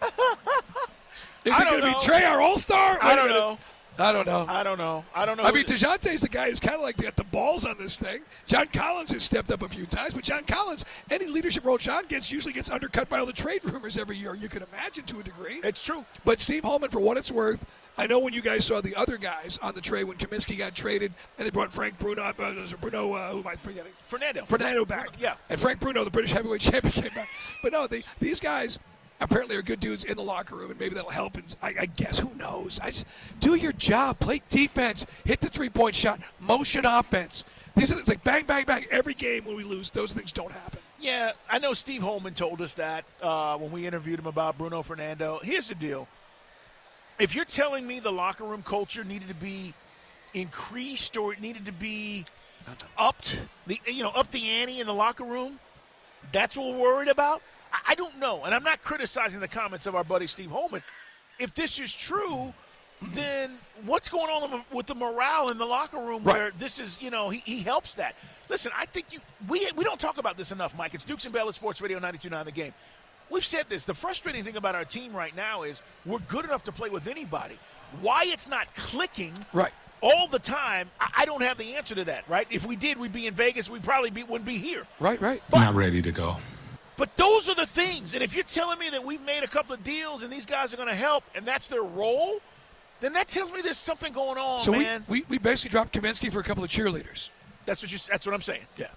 Is 1.44 1.58
it 1.58 1.68
going 1.68 1.80
to 1.80 1.86
be. 1.86 1.94
Trey, 2.04 2.24
our 2.24 2.40
all-star? 2.40 2.98
I 3.00 3.14
don't 3.14 3.30
know. 3.30 3.58
I 4.00 4.13
don't 4.13 4.26
know. 4.26 4.47
I 4.49 4.63
don't 4.63 4.78
know. 4.78 5.04
I 5.15 5.26
don't 5.26 5.36
know. 5.36 5.45
I 5.45 5.52
mean, 5.52 5.65
DeJounte's 5.65 6.23
the 6.23 6.28
guy 6.28 6.49
who's 6.49 6.60
kind 6.60 6.76
of 6.76 6.82
like 6.82 6.97
got 6.97 7.17
the 7.17 7.25
balls 7.25 7.65
on 7.65 7.76
this 7.78 7.99
thing. 7.99 8.23
John 8.47 8.67
Collins 8.69 9.13
has 9.13 9.23
stepped 9.23 9.50
up 9.50 9.63
a 9.63 9.69
few 9.69 9.86
times, 9.86 10.15
but 10.15 10.25
John 10.25 10.45
Collins, 10.45 10.84
any 11.10 11.26
leadership 11.26 11.65
role 11.65 11.78
John 11.78 12.06
gets, 12.06 12.32
usually 12.32 12.54
gets 12.54 12.71
undercut 12.71 13.08
by 13.08 13.19
all 13.19 13.26
the 13.26 13.32
trade 13.32 13.65
rumors 13.65 13.99
every 13.99 14.17
year. 14.17 14.34
You 14.34 14.49
can 14.49 14.63
imagine 14.73 15.04
to 15.04 15.21
a 15.21 15.23
degree. 15.23 15.60
it's 15.63 15.82
true. 15.82 16.04
But 16.25 16.41
Steve 16.41 16.65
Holman, 16.65 16.91
for 16.91 17.00
what 17.00 17.17
it's 17.17 17.30
worth, 17.30 17.65
I 17.99 18.06
know 18.06 18.19
when 18.19 18.32
you 18.32 18.41
guys 18.41 18.65
saw 18.65 18.80
the 18.80 18.95
other 18.97 19.19
guys 19.19 19.58
on 19.60 19.75
the 19.75 19.80
trade 19.80 20.04
when 20.04 20.17
Kaminsky 20.17 20.56
got 20.56 20.75
traded, 20.75 21.13
and 21.36 21.47
they 21.47 21.50
brought 21.50 21.73
Frank 21.73 21.99
Bruno, 21.99 22.23
uh, 22.23 22.32
Bruno, 22.80 23.13
uh, 23.13 23.32
who 23.32 23.41
am 23.41 23.47
I 23.47 23.56
forgetting? 23.56 23.93
Fernando. 24.06 24.45
Fernando 24.47 24.84
back. 24.84 25.08
Yeah. 25.19 25.34
And 25.50 25.60
Frank 25.60 25.80
Bruno, 25.80 26.04
the 26.04 26.10
British 26.10 26.32
heavyweight 26.32 26.60
champion, 26.63 26.93
came 26.93 27.15
back. 27.15 27.28
But 27.63 27.73
no, 27.73 27.86
they, 27.86 28.02
these 28.19 28.41
guys 28.41 28.78
apparently 29.21 29.56
are 29.56 29.63
good 29.63 29.80
dudes 29.80 30.04
in 30.04 30.17
the 30.17 30.23
locker 30.23 30.56
room, 30.56 30.71
and 30.71 30.80
maybe 30.80 30.95
that'll 30.95 31.11
help. 31.11 31.37
And 31.37 31.56
I, 31.63 31.75
I 31.80 31.87
guess 31.87 32.19
who 32.19 32.30
knows? 32.37 32.80
I 32.83 32.91
just, 32.91 33.06
do 33.39 33.54
your 33.54 33.73
job, 33.73 34.19
play 34.19 34.43
defense, 34.49 35.06
hit 35.25 35.41
the 35.41 35.49
three 35.49 35.69
point 35.69 35.95
shot, 35.95 36.21
motion 36.41 36.85
offense. 36.85 37.45
These 37.76 37.93
are 37.93 38.02
like 38.06 38.25
bang, 38.25 38.45
bang, 38.47 38.65
bang. 38.65 38.87
Every 38.91 39.15
game 39.15 39.45
when 39.45 39.56
we 39.56 39.65
lose, 39.65 39.91
those 39.91 40.13
things 40.13 40.33
don't 40.33 40.52
happen. 40.52 40.80
Yeah, 41.00 41.33
I 41.49 41.59
know 41.59 41.73
Steve 41.73 42.02
Holman 42.02 42.35
told 42.35 42.61
us 42.61 42.75
that 42.75 43.04
uh, 43.23 43.56
when 43.56 43.73
we 43.73 43.87
interviewed 43.87 44.19
him 44.19 44.26
about 44.26 44.59
Bruno 44.59 44.83
Fernando. 44.83 45.41
Here's 45.43 45.69
the 45.69 45.75
deal. 45.75 46.06
If 47.19 47.35
you're 47.35 47.45
telling 47.45 47.87
me 47.87 48.00
the 48.00 48.13
locker 48.13 48.45
room 48.45 48.63
culture 48.63 49.04
needed 49.04 49.28
to 49.28 49.35
be 49.35 49.75
increased 50.35 51.17
or 51.17 51.33
it 51.33 51.41
needed 51.41 51.67
to 51.67 51.73
be 51.73 52.26
upped, 52.99 53.41
the 53.67 53.78
you 53.87 54.02
know, 54.02 54.11
up 54.11 54.30
the 54.30 54.49
ante 54.49 54.80
in 54.80 54.87
the 54.87 54.95
locker 54.95 55.25
room, 55.25 55.59
that's 56.33 56.56
what 56.56 56.73
we're 56.73 56.80
worried 56.80 57.09
about. 57.09 57.43
I, 57.73 57.78
I 57.93 57.95
don't 57.95 58.19
know, 58.19 58.45
and 58.45 58.54
I'm 58.54 58.65
not 58.65 58.83
criticizing 58.83 59.41
the 59.41 59.49
comments 59.49 59.87
of 59.87 59.95
our 59.95 60.04
buddy 60.04 60.26
Steve 60.26 60.50
Holman. 60.50 60.83
If 61.39 61.54
this 61.54 61.78
is 61.80 61.95
true, 61.95 62.52
then 63.15 63.56
what's 63.87 64.09
going 64.11 64.26
on 64.30 64.63
with 64.73 64.87
the 64.87 64.95
morale 64.95 65.49
in 65.49 65.56
the 65.59 65.65
locker 65.65 65.99
room 65.99 66.23
Right. 66.23 66.37
where 66.37 66.50
this 66.59 66.78
is, 66.78 66.99
you 67.00 67.11
know, 67.11 67.30
he, 67.30 67.39
he 67.47 67.61
helps 67.63 67.95
that. 67.95 68.15
Listen, 68.50 68.73
I 68.76 68.85
think 68.87 69.06
you 69.13 69.21
we 69.49 69.71
we 69.76 69.85
don't 69.85 69.99
talk 70.00 70.19
about 70.19 70.37
this 70.37 70.52
enough, 70.52 70.76
Mike. 70.76 70.93
It's 70.95 71.04
Dukes 71.04 71.25
and 71.25 71.33
Bell 71.33 71.49
at 71.49 71.54
Sports 71.54 71.80
Radio 71.80 71.99
92.9 71.99 72.45
The 72.45 72.52
Game. 72.52 72.75
We've 73.30 73.45
said 73.45 73.67
this. 73.69 73.85
The 73.85 73.95
frustrating 73.95 74.43
thing 74.43 74.56
about 74.56 74.75
our 74.75 74.85
team 74.85 75.15
right 75.15 75.35
now 75.37 75.63
is 75.63 75.80
we're 76.04 76.19
good 76.19 76.45
enough 76.45 76.65
to 76.65 76.73
play 76.73 76.91
with 76.91 77.06
anybody. 77.06 77.59
Why 78.02 78.25
it's 78.26 78.49
not 78.49 78.67
clicking 78.75 79.33
Right. 79.52 79.73
all 80.02 80.26
the 80.26 80.41
time, 80.41 80.91
I, 81.00 81.11
I 81.19 81.25
don't 81.26 81.43
have 81.43 81.56
the 81.56 81.76
answer 81.76 81.95
to 81.95 82.04
that, 82.06 82.28
right? 82.28 82.47
If 82.50 82.67
we 82.67 82.75
did, 82.75 82.99
we'd 82.99 83.13
be 83.13 83.28
in 83.28 83.35
Vegas. 83.35 83.71
We 83.71 83.78
probably 83.78 84.11
be, 84.11 84.25
wouldn't 84.25 84.45
be 84.47 84.59
here. 84.59 84.83
Right, 84.99 85.21
right. 85.21 85.43
Not 85.52 85.75
ready 85.76 86.02
to 86.02 86.11
go. 86.13 86.37
But 87.00 87.17
those 87.17 87.49
are 87.49 87.54
the 87.54 87.65
things. 87.65 88.13
And 88.13 88.23
if 88.23 88.34
you're 88.34 88.45
telling 88.45 88.78
me 88.78 88.91
that 88.91 89.02
we've 89.02 89.23
made 89.23 89.43
a 89.43 89.49
couple 89.49 89.75
of 89.75 89.82
deals 89.82 90.23
and 90.23 90.30
these 90.30 90.45
guys 90.45 90.75
are 90.75 90.76
going 90.76 90.91
to 90.91 90.95
help 90.95 91.25
and 91.34 91.47
that's 91.47 91.67
their 91.67 91.82
role, 91.82 92.41
then 93.00 93.15
that 93.15 93.26
tells 93.26 93.50
me 93.50 93.63
there's 93.63 93.78
something 93.78 94.13
going 94.13 94.36
on, 94.36 94.60
so 94.60 94.71
we, 94.71 94.80
man. 94.80 95.02
we, 95.08 95.25
we 95.30 95.39
basically 95.39 95.71
dropped 95.71 95.95
Kaminsky 95.95 96.30
for 96.30 96.41
a 96.41 96.43
couple 96.43 96.63
of 96.63 96.69
cheerleaders. 96.69 97.30
that's 97.65 97.80
what 97.80 97.91
you. 97.91 97.97
That's 98.06 98.26
what 98.26 98.34
I'm 98.34 98.43
saying. 98.43 98.67
Yeah. 98.76 98.89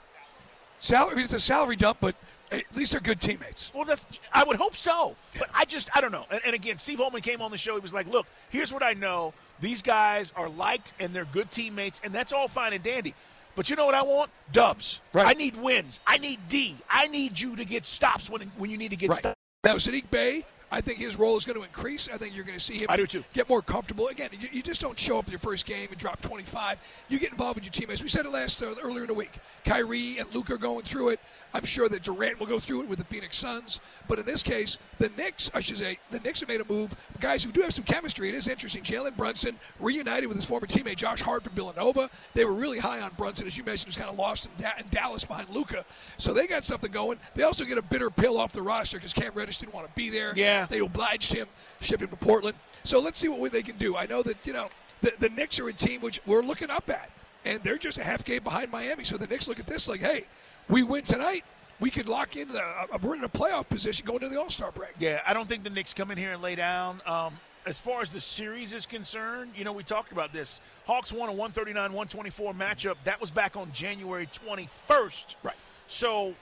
Salary, 0.79 1.13
I 1.13 1.15
mean, 1.15 1.23
it's 1.23 1.31
a 1.31 1.39
salary 1.39 1.77
dump, 1.77 1.99
but 2.01 2.13
at 2.51 2.63
least 2.75 2.91
they're 2.91 2.99
good 2.99 3.21
teammates. 3.21 3.71
Well, 3.73 3.85
that's, 3.85 4.03
I 4.33 4.43
would 4.43 4.57
hope 4.57 4.75
so. 4.75 5.15
But 5.39 5.49
I 5.53 5.63
just, 5.63 5.89
I 5.95 6.01
don't 6.01 6.11
know. 6.11 6.25
And, 6.29 6.41
and 6.45 6.53
again, 6.53 6.79
Steve 6.79 6.99
Holman 6.99 7.21
came 7.21 7.41
on 7.41 7.51
the 7.51 7.57
show. 7.57 7.75
He 7.75 7.79
was 7.79 7.93
like, 7.93 8.07
look, 8.07 8.27
here's 8.49 8.73
what 8.73 8.83
I 8.83 8.91
know. 8.91 9.33
These 9.61 9.81
guys 9.81 10.33
are 10.35 10.49
liked 10.49 10.91
and 10.99 11.13
they're 11.13 11.23
good 11.23 11.51
teammates, 11.51 12.01
and 12.03 12.13
that's 12.13 12.33
all 12.33 12.49
fine 12.49 12.73
and 12.73 12.83
dandy. 12.83 13.15
But 13.55 13.69
you 13.69 13.75
know 13.75 13.85
what 13.85 13.95
I 13.95 14.01
want? 14.01 14.31
Dubs. 14.51 15.01
Right. 15.13 15.27
I 15.27 15.33
need 15.33 15.55
wins. 15.57 15.99
I 16.07 16.17
need 16.17 16.39
D. 16.49 16.75
I 16.89 17.07
need 17.07 17.39
you 17.39 17.55
to 17.55 17.65
get 17.65 17.85
stops 17.85 18.29
when, 18.29 18.41
when 18.57 18.69
you 18.71 18.77
need 18.77 18.91
to 18.91 18.97
get 18.97 19.09
Right. 19.09 19.19
stops. 19.19 19.35
Now, 19.63 19.75
Saddiq 19.75 20.09
Bey, 20.09 20.43
I 20.71 20.81
think 20.81 20.97
his 20.97 21.17
role 21.17 21.37
is 21.37 21.45
going 21.45 21.57
to 21.57 21.63
increase. 21.63 22.09
I 22.11 22.17
think 22.17 22.35
you're 22.35 22.43
going 22.43 22.57
to 22.57 22.63
see 22.63 22.79
him 22.79 22.87
I 22.89 22.97
do 22.97 23.05
too. 23.05 23.23
get 23.33 23.47
more 23.47 23.61
comfortable. 23.61 24.07
Again, 24.07 24.29
you, 24.37 24.49
you 24.51 24.61
just 24.63 24.81
don't 24.81 24.97
show 24.97 25.19
up 25.19 25.25
in 25.27 25.31
your 25.31 25.39
first 25.39 25.65
game 25.67 25.87
and 25.91 25.97
drop 25.99 26.19
25. 26.21 26.79
You 27.09 27.19
get 27.19 27.31
involved 27.31 27.55
with 27.55 27.63
your 27.63 27.71
teammates. 27.71 28.01
We 28.01 28.09
said 28.09 28.25
it 28.25 28.31
last 28.31 28.61
uh, 28.63 28.73
earlier 28.81 29.01
in 29.03 29.07
the 29.07 29.13
week. 29.13 29.33
Kyrie 29.65 30.17
and 30.17 30.33
Luke 30.33 30.49
are 30.49 30.57
going 30.57 30.83
through 30.83 31.09
it. 31.09 31.19
I'm 31.53 31.65
sure 31.65 31.87
that 31.89 32.03
Durant 32.03 32.39
will 32.39 32.47
go 32.47 32.59
through 32.59 32.81
it 32.81 32.87
with 32.87 32.99
the 32.99 33.05
Phoenix 33.05 33.37
Suns. 33.37 33.79
But 34.07 34.19
in 34.19 34.25
this 34.25 34.41
case, 34.41 34.77
the 34.97 35.09
Knicks, 35.17 35.51
I 35.53 35.59
should 35.59 35.77
say, 35.77 35.99
the 36.09 36.19
Knicks 36.19 36.39
have 36.39 36.49
made 36.49 36.61
a 36.61 36.65
move. 36.65 36.95
Guys 37.19 37.43
who 37.43 37.51
do 37.51 37.61
have 37.61 37.73
some 37.73 37.83
chemistry. 37.83 38.29
It 38.29 38.35
is 38.35 38.47
interesting. 38.47 38.81
Jalen 38.81 39.15
Brunson 39.15 39.57
reunited 39.79 40.27
with 40.27 40.35
his 40.35 40.45
former 40.45 40.65
teammate 40.65 40.95
Josh 40.95 41.21
Hart 41.21 41.43
from 41.43 41.53
Villanova. 41.53 42.09
They 42.33 42.45
were 42.45 42.53
really 42.53 42.79
high 42.79 43.01
on 43.01 43.11
Brunson, 43.17 43.45
as 43.45 43.57
you 43.57 43.63
mentioned, 43.63 43.87
was 43.87 43.95
kind 43.95 44.09
of 44.09 44.17
lost 44.17 44.45
in, 44.45 44.63
da- 44.63 44.79
in 44.79 44.85
Dallas 44.89 45.23
behind 45.25 45.49
Luka. 45.49 45.85
So 46.17 46.33
they 46.33 46.47
got 46.47 46.65
something 46.65 46.91
going. 46.91 47.19
They 47.35 47.43
also 47.43 47.65
get 47.65 47.77
a 47.77 47.83
bitter 47.83 48.09
pill 48.09 48.39
off 48.39 48.51
the 48.51 48.61
roster 48.61 48.97
because 48.97 49.13
Cam 49.13 49.31
Reddish 49.33 49.59
didn't 49.59 49.73
want 49.73 49.87
to 49.87 49.93
be 49.93 50.09
there. 50.09 50.33
Yeah. 50.35 50.65
They 50.69 50.79
obliged 50.79 51.33
him, 51.33 51.47
shipped 51.81 52.01
him 52.01 52.09
to 52.09 52.15
Portland. 52.15 52.57
So 52.83 52.99
let's 52.99 53.19
see 53.19 53.27
what 53.27 53.51
they 53.51 53.61
can 53.63 53.77
do. 53.77 53.95
I 53.95 54.05
know 54.07 54.23
that, 54.23 54.37
you 54.43 54.53
know, 54.53 54.69
the, 55.01 55.13
the 55.19 55.29
Knicks 55.29 55.59
are 55.59 55.67
a 55.67 55.73
team 55.73 56.01
which 56.01 56.19
we're 56.25 56.41
looking 56.41 56.69
up 56.69 56.89
at, 56.89 57.09
and 57.45 57.61
they're 57.63 57.77
just 57.77 57.97
a 57.97 58.03
half 58.03 58.25
game 58.25 58.43
behind 58.43 58.71
Miami. 58.71 59.03
So 59.03 59.17
the 59.17 59.27
Knicks 59.27 59.47
look 59.47 59.59
at 59.59 59.67
this 59.67 59.87
like, 59.87 59.99
hey, 59.99 60.25
we 60.69 60.83
win 60.83 61.03
tonight. 61.03 61.43
We 61.79 61.89
could 61.89 62.07
lock 62.07 62.35
in. 62.35 62.49
A, 62.51 62.85
a, 62.93 62.97
we're 63.01 63.15
in 63.15 63.23
a 63.23 63.29
playoff 63.29 63.67
position 63.67 64.05
going 64.05 64.19
to 64.19 64.29
the 64.29 64.39
All 64.39 64.49
Star 64.49 64.71
break. 64.71 64.91
Yeah, 64.99 65.21
I 65.25 65.33
don't 65.33 65.47
think 65.47 65.63
the 65.63 65.69
Knicks 65.69 65.93
come 65.93 66.11
in 66.11 66.17
here 66.17 66.33
and 66.33 66.41
lay 66.41 66.55
down. 66.55 67.01
Um, 67.05 67.33
as 67.65 67.79
far 67.79 68.01
as 68.01 68.09
the 68.09 68.21
series 68.21 68.73
is 68.73 68.85
concerned, 68.85 69.51
you 69.55 69.63
know, 69.63 69.71
we 69.73 69.83
talked 69.83 70.11
about 70.11 70.33
this. 70.33 70.61
Hawks 70.85 71.11
won 71.13 71.29
a 71.29 71.31
139 71.31 71.75
124 71.93 72.53
matchup. 72.53 72.95
That 73.05 73.19
was 73.19 73.31
back 73.31 73.55
on 73.55 73.71
January 73.71 74.27
21st. 74.27 75.35
Right. 75.43 75.55
So 75.87 76.35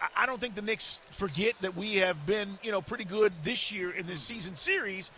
I- 0.00 0.22
I 0.22 0.26
don't 0.26 0.40
think 0.40 0.54
the 0.54 0.62
Knicks 0.62 1.00
forget 1.12 1.54
that 1.60 1.76
we 1.76 1.96
have 1.96 2.26
been, 2.26 2.58
you 2.62 2.72
know, 2.72 2.82
pretty 2.82 3.04
good 3.04 3.32
this 3.42 3.70
year 3.72 3.90
in 3.92 4.06
this 4.06 4.20
season 4.20 4.54
series 4.56 5.10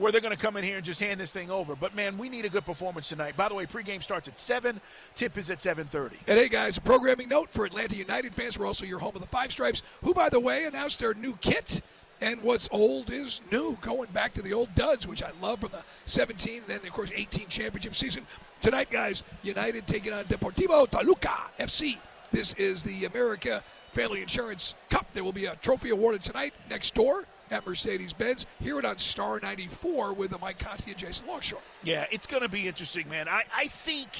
where 0.00 0.10
they're 0.10 0.20
going 0.22 0.34
to 0.34 0.42
come 0.42 0.56
in 0.56 0.64
here 0.64 0.76
and 0.76 0.84
just 0.84 0.98
hand 0.98 1.20
this 1.20 1.30
thing 1.30 1.50
over. 1.50 1.76
But 1.76 1.94
man, 1.94 2.16
we 2.16 2.30
need 2.30 2.46
a 2.46 2.48
good 2.48 2.64
performance 2.64 3.10
tonight. 3.10 3.36
By 3.36 3.48
the 3.48 3.54
way, 3.54 3.66
pregame 3.66 4.02
starts 4.02 4.28
at 4.28 4.38
7, 4.38 4.80
tip 5.14 5.36
is 5.36 5.50
at 5.50 5.58
7:30. 5.58 6.12
And 6.26 6.38
hey, 6.38 6.48
guys, 6.48 6.78
a 6.78 6.80
programming 6.80 7.28
note 7.28 7.50
for 7.50 7.66
Atlanta 7.66 7.94
United 7.94 8.34
fans. 8.34 8.58
We're 8.58 8.66
also 8.66 8.86
your 8.86 8.98
home 8.98 9.14
of 9.14 9.20
the 9.20 9.28
Five 9.28 9.52
Stripes, 9.52 9.82
who, 10.02 10.14
by 10.14 10.30
the 10.30 10.40
way, 10.40 10.64
announced 10.64 10.98
their 10.98 11.12
new 11.12 11.36
kit. 11.42 11.82
And 12.22 12.42
what's 12.42 12.68
old 12.70 13.10
is 13.10 13.40
new, 13.50 13.78
going 13.80 14.10
back 14.12 14.34
to 14.34 14.42
the 14.42 14.52
old 14.52 14.74
duds, 14.74 15.06
which 15.06 15.22
I 15.22 15.30
love 15.40 15.60
from 15.60 15.70
the 15.70 15.82
17 16.04 16.58
and 16.58 16.66
then, 16.66 16.80
of 16.86 16.92
course, 16.92 17.10
18 17.14 17.48
championship 17.48 17.94
season. 17.94 18.26
Tonight, 18.60 18.90
guys, 18.90 19.22
United 19.42 19.86
taking 19.86 20.12
on 20.12 20.24
Deportivo 20.24 20.88
Toluca 20.90 21.50
FC. 21.58 21.96
This 22.30 22.52
is 22.54 22.82
the 22.82 23.06
America 23.06 23.62
Family 23.92 24.20
Insurance 24.20 24.74
Cup. 24.90 25.06
There 25.14 25.24
will 25.24 25.32
be 25.32 25.46
a 25.46 25.56
trophy 25.56 25.90
awarded 25.90 26.22
tonight 26.22 26.52
next 26.68 26.94
door 26.94 27.24
at 27.50 27.66
Mercedes 27.66 28.12
Benz. 28.12 28.46
Hear 28.60 28.78
it 28.78 28.84
on 28.84 28.98
Star 28.98 29.40
94 29.40 30.12
with 30.12 30.38
Mike 30.40 30.58
Conti 30.58 30.90
and 30.90 30.98
Jason 30.98 31.26
Longshore. 31.26 31.60
Yeah, 31.82 32.06
it's 32.10 32.26
going 32.26 32.42
to 32.42 32.48
be 32.48 32.66
interesting, 32.68 33.08
man. 33.08 33.28
I, 33.28 33.44
I 33.54 33.66
think 33.66 34.10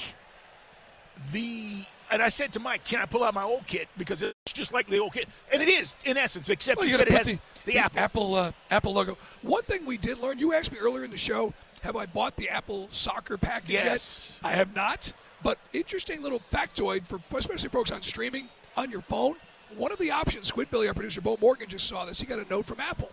the 1.31 1.83
and 2.09 2.21
I 2.21 2.29
said 2.29 2.51
to 2.53 2.59
Mike, 2.59 2.83
"Can 2.83 2.99
I 2.99 3.05
pull 3.05 3.23
out 3.23 3.33
my 3.33 3.43
old 3.43 3.65
kit 3.67 3.87
because 3.97 4.21
it's 4.21 4.53
just 4.53 4.73
like 4.73 4.87
the 4.87 4.99
old 4.99 5.13
kit?" 5.13 5.27
And 5.51 5.61
it 5.61 5.69
is 5.69 5.95
in 6.05 6.17
essence, 6.17 6.49
except 6.49 6.79
Well, 6.79 6.87
you 6.87 6.97
said 6.97 7.07
it 7.07 7.13
has 7.13 7.27
the, 7.27 7.39
the, 7.65 7.77
apple. 7.77 7.99
Apple 7.99 8.35
uh, 8.35 8.51
Apple 8.69 8.93
logo. 8.93 9.17
One 9.41 9.63
thing 9.63 9.85
we 9.85 9.97
did 9.97 10.17
learn. 10.17 10.39
You 10.39 10.53
asked 10.53 10.71
me 10.71 10.77
earlier 10.79 11.05
in 11.05 11.11
the 11.11 11.17
show, 11.17 11.53
have 11.81 11.95
I 11.95 12.05
bought 12.05 12.35
the 12.35 12.49
Apple 12.49 12.89
soccer 12.91 13.37
package 13.37 13.71
Yes. 13.71 14.39
yet? 14.43 14.49
I 14.49 14.53
have 14.55 14.75
not. 14.75 15.13
But 15.43 15.57
interesting 15.73 16.21
little 16.21 16.41
factoid 16.51 17.03
for 17.05 17.19
especially 17.37 17.69
folks 17.69 17.91
on 17.91 18.01
streaming 18.01 18.47
on 18.77 18.91
your 18.91 19.01
phone. 19.01 19.35
One 19.77 19.91
of 19.91 19.99
the 19.99 20.11
options, 20.11 20.47
Squid 20.47 20.69
Billy, 20.69 20.87
our 20.87 20.93
producer 20.93 21.21
Bo 21.21 21.37
Morgan, 21.41 21.67
just 21.69 21.87
saw 21.87 22.05
this. 22.05 22.19
He 22.19 22.25
got 22.25 22.39
a 22.39 22.49
note 22.49 22.65
from 22.65 22.79
Apple 22.79 23.11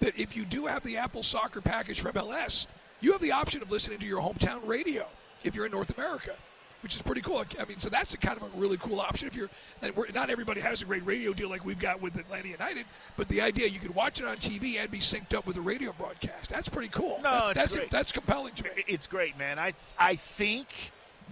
that 0.00 0.18
if 0.18 0.36
you 0.36 0.44
do 0.44 0.66
have 0.66 0.82
the 0.82 0.96
Apple 0.96 1.22
soccer 1.22 1.60
package 1.60 2.00
from 2.00 2.12
MLS, 2.12 2.66
you 3.00 3.12
have 3.12 3.20
the 3.20 3.32
option 3.32 3.62
of 3.62 3.70
listening 3.70 3.98
to 3.98 4.06
your 4.06 4.20
hometown 4.20 4.60
radio 4.66 5.06
if 5.44 5.54
you're 5.54 5.66
in 5.66 5.72
North 5.72 5.96
America 5.96 6.34
which 6.82 6.96
is 6.96 7.02
pretty 7.02 7.20
cool. 7.20 7.44
I 7.58 7.64
mean, 7.64 7.78
so 7.78 7.88
that's 7.88 8.14
a 8.14 8.18
kind 8.18 8.36
of 8.36 8.42
a 8.42 8.58
really 8.58 8.76
cool 8.78 9.00
option. 9.00 9.28
If 9.28 9.36
you're, 9.36 9.50
and 9.82 9.94
we're, 9.94 10.08
not 10.14 10.30
everybody 10.30 10.60
has 10.60 10.82
a 10.82 10.84
great 10.84 11.04
radio 11.04 11.32
deal 11.32 11.48
like 11.48 11.64
we've 11.64 11.78
got 11.78 12.00
with 12.00 12.16
Atlanta 12.16 12.48
United, 12.48 12.86
but 13.16 13.28
the 13.28 13.40
idea 13.40 13.66
you 13.68 13.78
could 13.78 13.94
watch 13.94 14.20
it 14.20 14.26
on 14.26 14.36
TV 14.36 14.78
and 14.78 14.90
be 14.90 14.98
synced 14.98 15.34
up 15.34 15.46
with 15.46 15.56
the 15.56 15.60
radio 15.60 15.92
broadcast. 15.92 16.50
That's 16.50 16.68
pretty 16.68 16.88
cool. 16.88 17.20
No, 17.22 17.30
that's 17.30 17.48
it's 17.48 17.54
that's, 17.54 17.76
great. 17.76 17.90
that's 17.90 18.12
compelling 18.12 18.54
to 18.54 18.64
me. 18.64 18.70
It's 18.86 19.06
great, 19.06 19.36
man. 19.38 19.58
I 19.58 19.74
I 19.98 20.14
think 20.14 20.68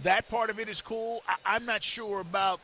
that 0.02 0.28
part 0.28 0.50
of 0.50 0.58
it 0.58 0.68
is 0.68 0.80
cool. 0.80 1.22
I, 1.26 1.36
I'm 1.46 1.64
not 1.64 1.82
sure 1.82 2.20
about 2.20 2.60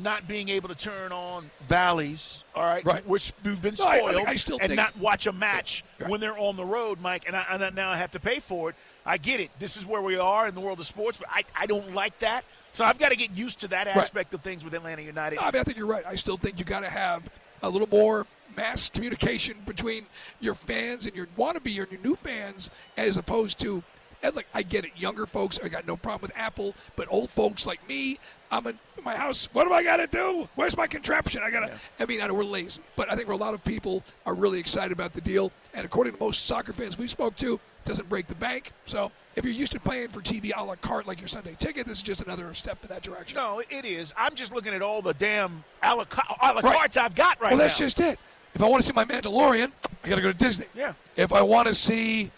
not 0.00 0.26
being 0.28 0.48
able 0.48 0.68
to 0.68 0.74
turn 0.74 1.12
on 1.12 1.50
Bally's. 1.68 2.44
All 2.54 2.62
right, 2.62 2.84
Right. 2.84 3.06
We're, 3.06 3.18
we've 3.44 3.60
been 3.60 3.74
No, 3.78 3.84
I- 3.84 3.98
spoiled, 3.98 4.26
I 4.28 4.36
still 4.36 4.58
and 4.60 4.68
think- 4.68 4.76
not 4.76 4.96
watch 4.98 5.26
a 5.26 5.32
match 5.32 5.84
Right. 6.00 6.08
when 6.10 6.20
they're 6.20 6.38
on 6.38 6.56
the 6.56 6.64
road, 6.64 7.00
Mike. 7.00 7.24
And, 7.26 7.36
I, 7.36 7.44
and 7.50 7.64
I, 7.64 7.70
now 7.70 7.90
I 7.90 7.96
have 7.96 8.10
to 8.12 8.20
pay 8.20 8.40
for 8.40 8.70
it. 8.70 8.76
I 9.04 9.18
get 9.18 9.40
it. 9.40 9.50
This 9.58 9.76
is 9.76 9.84
where 9.84 10.00
we 10.00 10.16
are 10.16 10.46
in 10.46 10.54
the 10.54 10.60
world 10.60 10.78
of 10.80 10.86
sports, 10.86 11.18
but 11.18 11.26
I, 11.30 11.42
I 11.56 11.66
don't 11.66 11.92
like 11.92 12.18
that. 12.20 12.44
So 12.72 12.84
I've 12.84 12.98
got 12.98 13.08
to 13.10 13.16
get 13.16 13.32
used 13.36 13.60
to 13.60 13.68
that 13.68 13.86
aspect 13.88 14.32
of 14.32 14.40
things 14.42 14.64
with 14.64 14.74
Atlanta 14.74 15.02
United. 15.02 15.36
No, 15.36 15.42
I 15.42 15.50
mean, 15.50 15.60
I 15.60 15.64
think 15.64 15.76
you're 15.76 15.86
right. 15.86 16.04
I 16.06 16.14
still 16.16 16.36
think 16.36 16.58
you 16.58 16.64
got 16.64 16.80
to 16.80 16.88
have 16.88 17.28
a 17.62 17.68
little 17.68 17.88
more 17.88 18.26
mass 18.56 18.88
communication 18.88 19.56
between 19.66 20.06
your 20.40 20.54
fans 20.54 21.06
and 21.06 21.14
your 21.16 21.26
wannabe 21.38 21.66
or 21.66 21.88
your 21.90 22.00
new 22.02 22.14
fans, 22.16 22.70
as 22.96 23.16
opposed 23.16 23.58
to. 23.60 23.82
And 24.22 24.36
like 24.36 24.46
I 24.54 24.62
get 24.62 24.84
it, 24.84 24.92
younger 24.96 25.26
folks, 25.26 25.58
I 25.64 25.68
got 25.68 25.84
no 25.86 25.96
problem 25.96 26.22
with 26.22 26.36
Apple, 26.38 26.74
but 26.94 27.08
old 27.10 27.28
folks 27.28 27.66
like 27.66 27.86
me, 27.88 28.20
I'm 28.52 28.66
in 28.66 28.78
my 29.02 29.16
house. 29.16 29.48
What 29.54 29.66
do 29.66 29.72
I 29.72 29.82
got 29.82 29.96
to 29.96 30.06
do? 30.06 30.46
Where's 30.56 30.76
my 30.76 30.86
contraption? 30.86 31.42
I 31.42 31.50
got 31.50 31.60
to. 31.60 31.72
I 31.98 32.04
mean, 32.04 32.20
I 32.20 32.26
know 32.26 32.34
we're 32.34 32.44
lazy, 32.44 32.82
but 32.96 33.10
I 33.10 33.16
think 33.16 33.28
a 33.28 33.34
lot 33.34 33.54
of 33.54 33.64
people 33.64 34.04
are 34.26 34.34
really 34.34 34.60
excited 34.60 34.92
about 34.92 35.14
the 35.14 35.22
deal. 35.22 35.50
And 35.72 35.86
according 35.86 36.12
to 36.12 36.20
most 36.20 36.46
soccer 36.46 36.74
fans 36.74 36.98
we 36.98 37.08
spoke 37.08 37.34
to, 37.36 37.54
it 37.54 37.60
doesn't 37.86 38.10
break 38.10 38.26
the 38.26 38.34
bank. 38.34 38.72
So 38.84 39.10
if 39.36 39.44
you're 39.44 39.54
used 39.54 39.72
to 39.72 39.80
paying 39.80 40.08
for 40.08 40.20
TV 40.20 40.52
a 40.54 40.62
la 40.62 40.74
carte 40.76 41.06
like 41.08 41.18
your 41.18 41.28
Sunday 41.28 41.56
ticket, 41.58 41.86
this 41.86 41.96
is 41.96 42.02
just 42.02 42.20
another 42.20 42.52
step 42.52 42.76
in 42.82 42.88
that 42.88 43.02
direction. 43.02 43.38
No, 43.38 43.62
it 43.70 43.86
is. 43.86 44.12
I'm 44.18 44.34
just 44.34 44.52
looking 44.52 44.74
at 44.74 44.82
all 44.82 45.00
the 45.00 45.14
damn 45.14 45.64
a 45.82 45.96
la, 45.96 46.04
ca- 46.04 46.36
a 46.42 46.48
la 46.52 46.60
Right. 46.60 46.76
cartes 46.76 46.98
I've 46.98 47.14
got 47.14 47.40
right 47.40 47.50
well, 47.50 47.50
now. 47.52 47.56
Well, 47.56 47.66
that's 47.68 47.78
just 47.78 48.00
it. 48.00 48.18
If 48.54 48.62
I 48.62 48.68
want 48.68 48.82
to 48.82 48.86
see 48.86 48.92
my 48.94 49.06
Mandalorian, 49.06 49.72
I 50.04 50.08
got 50.10 50.16
to 50.16 50.20
go 50.20 50.30
to 50.30 50.36
Disney. 50.38 50.66
Yeah. 50.74 50.92
If 51.16 51.32
I 51.32 51.40
want 51.40 51.68
to 51.68 51.74
see 51.74 52.30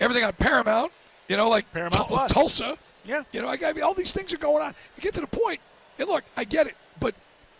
everything 0.00 0.24
on 0.24 0.32
Paramount, 0.32 0.90
you 1.28 1.36
know, 1.36 1.48
like 1.48 1.72
Paramount 1.72 2.08
Plus. 2.08 2.32
Tulsa, 2.32 2.76
Yeah. 3.04 3.22
you 3.32 3.40
know, 3.42 3.48
I 3.48 3.56
got 3.56 3.80
all 3.80 3.94
these 3.94 4.12
things 4.12 4.32
are 4.34 4.38
going 4.38 4.62
on. 4.62 4.74
You 4.96 5.02
get 5.02 5.14
to 5.14 5.20
the 5.20 5.26
point, 5.26 5.60
and 5.98 6.08
look, 6.08 6.24
I 6.36 6.44
get 6.44 6.66
it, 6.66 6.76
but 7.00 7.14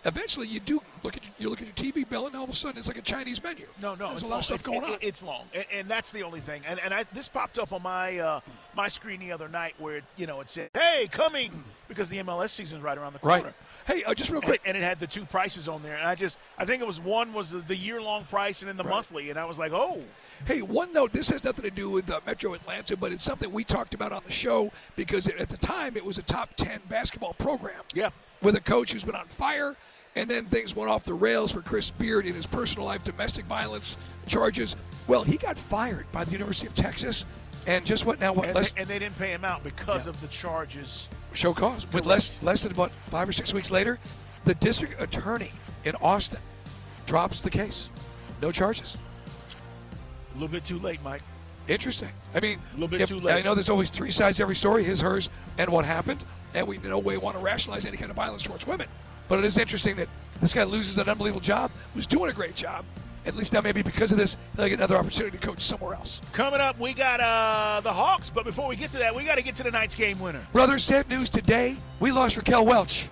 eventually 0.05 0.47
you 0.47 0.61
do 0.61 0.81
look 1.03 1.17
at 1.17 1.25
your, 1.25 1.35
you 1.39 1.51
look 1.51 1.61
at 1.63 1.67
your 1.67 1.93
TV 1.93 2.09
bill, 2.09 2.27
and 2.27 2.35
all 2.37 2.45
of 2.45 2.51
a 2.51 2.55
sudden 2.55 2.79
it's 2.79 2.89
like 2.89 2.99
a 2.99 3.03
Chinese 3.03 3.43
menu. 3.43 3.67
No, 3.81 3.95
no, 3.95 4.09
there's 4.09 4.15
it's 4.15 4.23
a 4.23 4.27
lot 4.27 4.31
long. 4.31 4.39
of 4.41 4.45
stuff 4.45 4.61
It's- 4.61 4.67
going 4.81 4.91
it- 4.91 4.95
on. 4.95 4.99
It's 5.03 5.23
long, 5.23 5.45
and, 5.55 5.65
and 5.73 5.89
that's 5.89 6.11
the 6.11 6.23
only 6.23 6.41
thing. 6.41 6.63
And 6.67 6.79
and 6.81 6.93
I, 6.95 7.05
this 7.13 7.29
popped 7.29 7.59
up 7.59 7.73
on 7.73 7.83
my 7.83 8.19
uh, 8.19 8.41
my 8.75 8.89
screen 8.89 9.21
the 9.21 9.33
other 9.33 9.49
night 9.49 9.75
where 9.79 10.01
you 10.17 10.27
know 10.27 10.41
it 10.41 10.49
said, 10.49 10.71
"Hey, 10.75 11.09
coming," 11.11 11.65
because 11.89 12.09
the 12.09 12.19
MLS 12.19 12.51
season's 12.51 12.83
right 12.83 12.97
around 12.99 13.13
the 13.15 13.19
corner. 13.19 13.45
right. 13.45 13.55
Hey, 13.87 14.03
uh, 14.05 14.15
just 14.15 14.31
real 14.31 14.41
quick. 14.41 14.61
and 14.65 14.77
it 14.77 14.83
had 14.83 15.01
the 15.01 15.07
two 15.07 15.25
prices 15.25 15.69
on 15.69 15.83
there, 15.83 15.97
and 15.97 16.07
I 16.07 16.15
just 16.15 16.39
I 16.59 16.65
think 16.65 16.81
it 16.83 16.87
was 16.87 17.01
one 17.01 17.33
was 17.33 17.51
the, 17.51 17.59
the 17.59 17.77
year 17.77 18.01
long 18.01 18.25
price 18.25 18.63
and 18.63 18.69
then 18.69 18.77
the 18.77 18.85
Right. 18.85 18.91
monthly, 18.95 19.31
and 19.31 19.39
I 19.39 19.45
was 19.45 19.59
like, 19.59 19.73
oh, 19.73 20.03
Hey, 20.47 20.63
one 20.63 20.91
note. 20.95 21.13
This 21.13 21.29
has 21.29 21.45
nothing 21.45 21.65
to 21.65 21.71
do 21.71 21.91
with 21.91 22.11
uh, 22.11 22.19
Metro 22.27 22.55
Atlanta, 22.55 22.97
but 22.97 23.13
it's 23.13 23.23
something 23.25 23.53
we 23.53 23.63
talked 23.63 23.93
about 23.93 24.11
on 24.11 24.23
the 24.25 24.33
show 24.33 24.73
because 24.97 25.27
it, 25.27 25.37
at 25.39 25.51
the 25.51 25.59
time 25.59 25.99
it 25.99 26.05
was 26.05 26.17
a 26.17 26.23
top 26.23 26.55
ten 26.57 26.81
basketball 26.89 27.35
program. 27.35 27.83
Yeah. 27.93 28.09
With 28.41 28.55
a 28.55 28.61
coach 28.61 28.93
who's 28.93 29.05
been 29.05 29.15
on 29.15 29.27
fire, 29.27 29.77
and 30.17 30.31
then 30.31 30.47
things 30.47 30.75
went 30.75 30.91
off 30.91 31.05
the 31.05 31.13
rails 31.13 31.53
for 31.53 31.61
Chris 31.61 31.91
Beard 31.91 32.25
in 32.25 32.33
his 32.35 32.47
personal 32.47 32.87
life, 32.87 33.05
domestic 33.05 33.45
violence 33.45 33.99
charges. 34.27 34.77
Well, 35.07 35.25
he 35.25 35.37
got 35.37 35.59
fired 35.59 36.11
by 36.11 36.25
the 36.25 36.33
University 36.33 36.67
of 36.67 36.75
Texas, 36.75 37.27
and 37.67 37.85
just 37.85 38.07
what 38.07 38.19
now? 38.21 38.33
What 38.33 38.47
and, 38.47 38.55
less 38.55 38.73
they, 38.73 38.81
and 38.81 38.89
they 38.91 38.99
didn't 38.99 39.19
pay 39.19 39.31
him 39.31 39.45
out 39.45 39.63
because 39.63 40.07
Yeah. 40.07 40.11
of 40.11 40.21
the 40.21 40.29
charges. 40.29 41.09
show 41.33 41.53
cause? 41.55 41.85
But 41.85 42.07
less 42.07 42.37
less 42.43 42.63
than 42.65 42.75
what 42.75 42.91
five 43.11 43.29
or 43.29 43.33
six 43.33 43.53
weeks 43.53 43.71
later, 43.71 43.99
the 44.45 44.55
district 44.57 45.01
attorney 45.01 45.53
in 45.85 45.95
Austin 45.97 46.41
drops 47.07 47.41
the 47.43 47.51
case. 47.51 47.89
No 48.43 48.51
charges. 48.51 48.97
A 50.31 50.35
little 50.35 50.49
bit 50.49 50.65
too 50.65 50.79
late, 50.79 51.01
Mike. 51.03 51.23
Interesting. 51.69 52.11
I 52.35 52.41
mean, 52.41 52.59
A 52.71 52.75
little 52.75 52.89
bit 52.89 53.01
if- 53.03 53.09
too 53.09 53.19
late. 53.19 53.35
I 53.37 53.43
know 53.43 53.55
there's 53.55 53.69
always 53.69 53.91
three 53.91 54.11
sides 54.11 54.39
to 54.39 54.43
every 54.43 54.57
story: 54.57 54.83
his, 54.85 55.01
hers, 55.01 55.29
and 55.59 55.71
what 55.71 55.85
happened. 55.85 56.23
And 56.55 56.67
we 56.67 56.77
in 56.77 56.83
no 56.83 56.99
way 56.99 57.17
want 57.17 57.37
to 57.37 57.43
rationalize 57.43 57.87
any 57.87 57.97
kind 57.97 58.11
of 58.11 58.17
violence 58.17 58.43
towards 58.43 58.67
women. 58.67 58.89
But 59.29 59.39
it 59.39 59.45
is 59.45 59.57
interesting 59.57 59.95
that 59.97 60.09
this 60.41 60.53
guy 60.53 60.65
loses 60.65 60.99
an 60.99 61.09
unbelievable 61.09 61.41
job, 61.41 61.71
who's 61.95 62.07
doing 62.07 62.29
a 62.29 62.35
great 62.35 62.57
job. 62.57 62.85
At 63.27 63.37
least 63.37 63.53
now, 63.53 63.61
maybe 63.61 63.83
because 63.83 64.13
of 64.13 64.19
this, 64.19 64.37
he'll 64.57 64.67
get 64.67 64.79
another 64.79 64.97
opportunity 64.97 65.37
to 65.37 65.47
coach 65.47 65.61
somewhere 65.61 65.95
else. 65.95 66.21
Coming 66.33 66.61
up, 66.61 66.79
we 66.79 66.95
got 66.95 67.21
uh, 67.21 67.81
the 67.83 67.93
Hawks, 67.93 68.31
but 68.31 68.45
before 68.45 68.67
we 68.67 68.77
get 68.77 68.91
to 68.93 68.99
that, 68.99 69.15
we 69.15 69.25
got 69.25 69.35
to 69.35 69.43
get 69.43 69.57
to 69.57 69.63
tonight's 69.63 69.95
game 69.95 70.19
winner. 70.21 70.41
Brother, 70.53 70.79
sad 70.79 71.09
news 71.09 71.29
today. 71.29 71.77
We 72.01 72.13
lost 72.13 72.37
Raquel 72.37 72.65
Welch. 72.65 73.09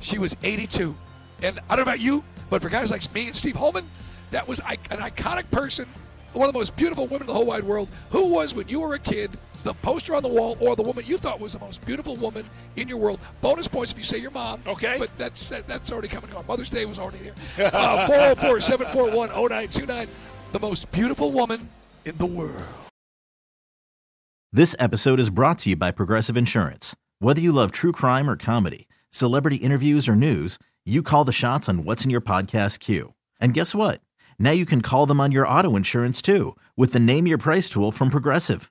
She 0.00 0.18
was 0.18 0.36
82. 0.42 0.94
And 1.42 1.58
I 1.70 1.76
don't 1.76 1.84
know 1.84 1.90
about 1.90 2.00
you, 2.00 2.22
but 2.50 2.60
for 2.60 2.68
guys 2.68 2.90
like 2.90 3.12
me 3.14 3.26
and 3.26 3.36
Steve 3.36 3.56
Holman, 3.56 3.88
that 4.30 4.46
was 4.46 4.60
an 4.60 4.76
iconic 4.98 5.50
person, 5.50 5.88
one 6.32 6.48
of 6.48 6.52
the 6.52 6.58
most 6.58 6.76
beautiful 6.76 7.06
women 7.06 7.22
in 7.22 7.26
the 7.28 7.32
whole 7.32 7.46
wide 7.46 7.64
world. 7.64 7.88
Who 8.10 8.26
was, 8.26 8.52
when 8.52 8.68
you 8.68 8.80
were 8.80 8.94
a 8.94 8.98
kid, 8.98 9.38
the 9.62 9.74
poster 9.74 10.14
on 10.14 10.22
the 10.22 10.28
wall 10.28 10.56
or 10.60 10.76
the 10.76 10.82
woman 10.82 11.04
you 11.06 11.18
thought 11.18 11.40
was 11.40 11.52
the 11.52 11.58
most 11.58 11.84
beautiful 11.84 12.16
woman 12.16 12.48
in 12.76 12.88
your 12.88 12.98
world? 12.98 13.20
Bonus 13.40 13.68
points 13.68 13.92
if 13.92 13.98
you 13.98 14.04
say 14.04 14.18
your 14.18 14.30
mom. 14.30 14.60
Okay. 14.66 14.96
But 14.98 15.10
that's 15.16 15.48
that's 15.48 15.92
already 15.92 16.08
coming 16.08 16.24
and 16.24 16.34
gone. 16.34 16.46
Mother's 16.46 16.68
Day 16.68 16.84
was 16.86 16.98
already 16.98 17.18
here. 17.18 17.34
Uh, 17.76 18.06
404 18.06 18.60
741 18.60 19.28
0929. 19.28 20.08
The 20.52 20.60
most 20.60 20.90
beautiful 20.92 21.30
woman 21.30 21.68
in 22.04 22.16
the 22.16 22.26
world. 22.26 22.62
This 24.52 24.74
episode 24.78 25.20
is 25.20 25.28
brought 25.28 25.58
to 25.60 25.70
you 25.70 25.76
by 25.76 25.90
Progressive 25.90 26.36
Insurance. 26.36 26.96
Whether 27.18 27.40
you 27.40 27.52
love 27.52 27.72
true 27.72 27.92
crime 27.92 28.30
or 28.30 28.36
comedy, 28.36 28.88
celebrity 29.10 29.56
interviews 29.56 30.08
or 30.08 30.16
news, 30.16 30.58
you 30.86 31.02
call 31.02 31.24
the 31.24 31.32
shots 31.32 31.68
on 31.68 31.84
what's 31.84 32.04
in 32.04 32.10
your 32.10 32.20
podcast 32.20 32.78
queue. 32.80 33.14
And 33.40 33.52
guess 33.52 33.74
what? 33.74 34.00
Now 34.38 34.52
you 34.52 34.64
can 34.64 34.82
call 34.82 35.04
them 35.06 35.20
on 35.20 35.32
your 35.32 35.46
auto 35.46 35.76
insurance 35.76 36.22
too 36.22 36.56
with 36.76 36.92
the 36.92 37.00
Name 37.00 37.26
Your 37.26 37.38
Price 37.38 37.68
tool 37.68 37.90
from 37.92 38.08
Progressive. 38.08 38.70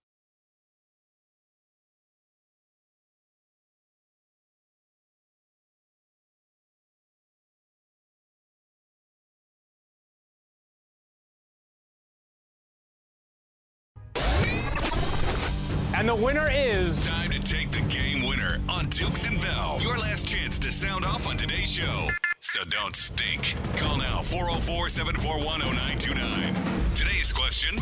And 16.01 16.09
the 16.09 16.15
winner 16.15 16.49
is 16.51 17.05
Time 17.05 17.29
to 17.29 17.39
take 17.39 17.69
the 17.69 17.81
Game 17.81 18.25
winner 18.25 18.59
on 18.67 18.89
Dukes 18.89 19.27
and 19.27 19.39
Bell. 19.39 19.77
Your 19.81 19.99
last 19.99 20.27
chance 20.27 20.57
to 20.57 20.71
sound 20.71 21.05
off 21.05 21.27
on 21.27 21.37
today's 21.37 21.71
show. 21.71 22.07
So 22.39 22.63
don't 22.63 22.95
stink. 22.95 23.55
Call 23.77 23.97
now 23.97 24.23
404 24.23 24.89
741 24.89 25.59
0929. 25.59 26.55
Today's 26.95 27.31
question 27.31 27.77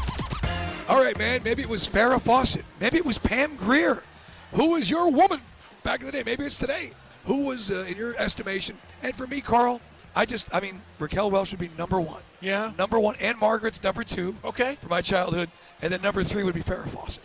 All 0.89 1.01
right, 1.01 1.17
man. 1.17 1.41
Maybe 1.45 1.61
it 1.61 1.69
was 1.69 1.87
Farrah 1.87 2.21
Fawcett. 2.21 2.65
Maybe 2.81 2.97
it 2.97 3.05
was 3.05 3.17
Pam 3.17 3.55
Grier. 3.55 4.03
Who 4.51 4.71
was 4.71 4.89
your 4.89 5.09
woman 5.09 5.39
back 5.83 6.01
in 6.01 6.07
the 6.07 6.11
day? 6.11 6.23
Maybe 6.25 6.43
it's 6.43 6.57
today. 6.57 6.91
Who 7.23 7.45
was, 7.45 7.71
uh, 7.71 7.85
in 7.87 7.95
your 7.95 8.17
estimation? 8.17 8.77
And 9.01 9.15
for 9.15 9.27
me, 9.27 9.39
Carl, 9.39 9.79
I 10.13 10.25
just, 10.25 10.53
I 10.53 10.59
mean, 10.59 10.81
Raquel 10.99 11.31
Welch 11.31 11.51
would 11.51 11.59
be 11.61 11.71
number 11.77 12.01
one. 12.01 12.21
Yeah. 12.41 12.73
Number 12.77 12.99
one. 12.99 13.15
And 13.21 13.39
Margaret's 13.39 13.81
number 13.81 14.03
two. 14.03 14.35
Okay. 14.43 14.75
For 14.81 14.89
my 14.89 15.01
childhood. 15.01 15.49
And 15.81 15.89
then 15.89 16.01
number 16.01 16.25
three 16.25 16.43
would 16.43 16.55
be 16.55 16.61
Farrah 16.63 16.89
Fawcett. 16.89 17.23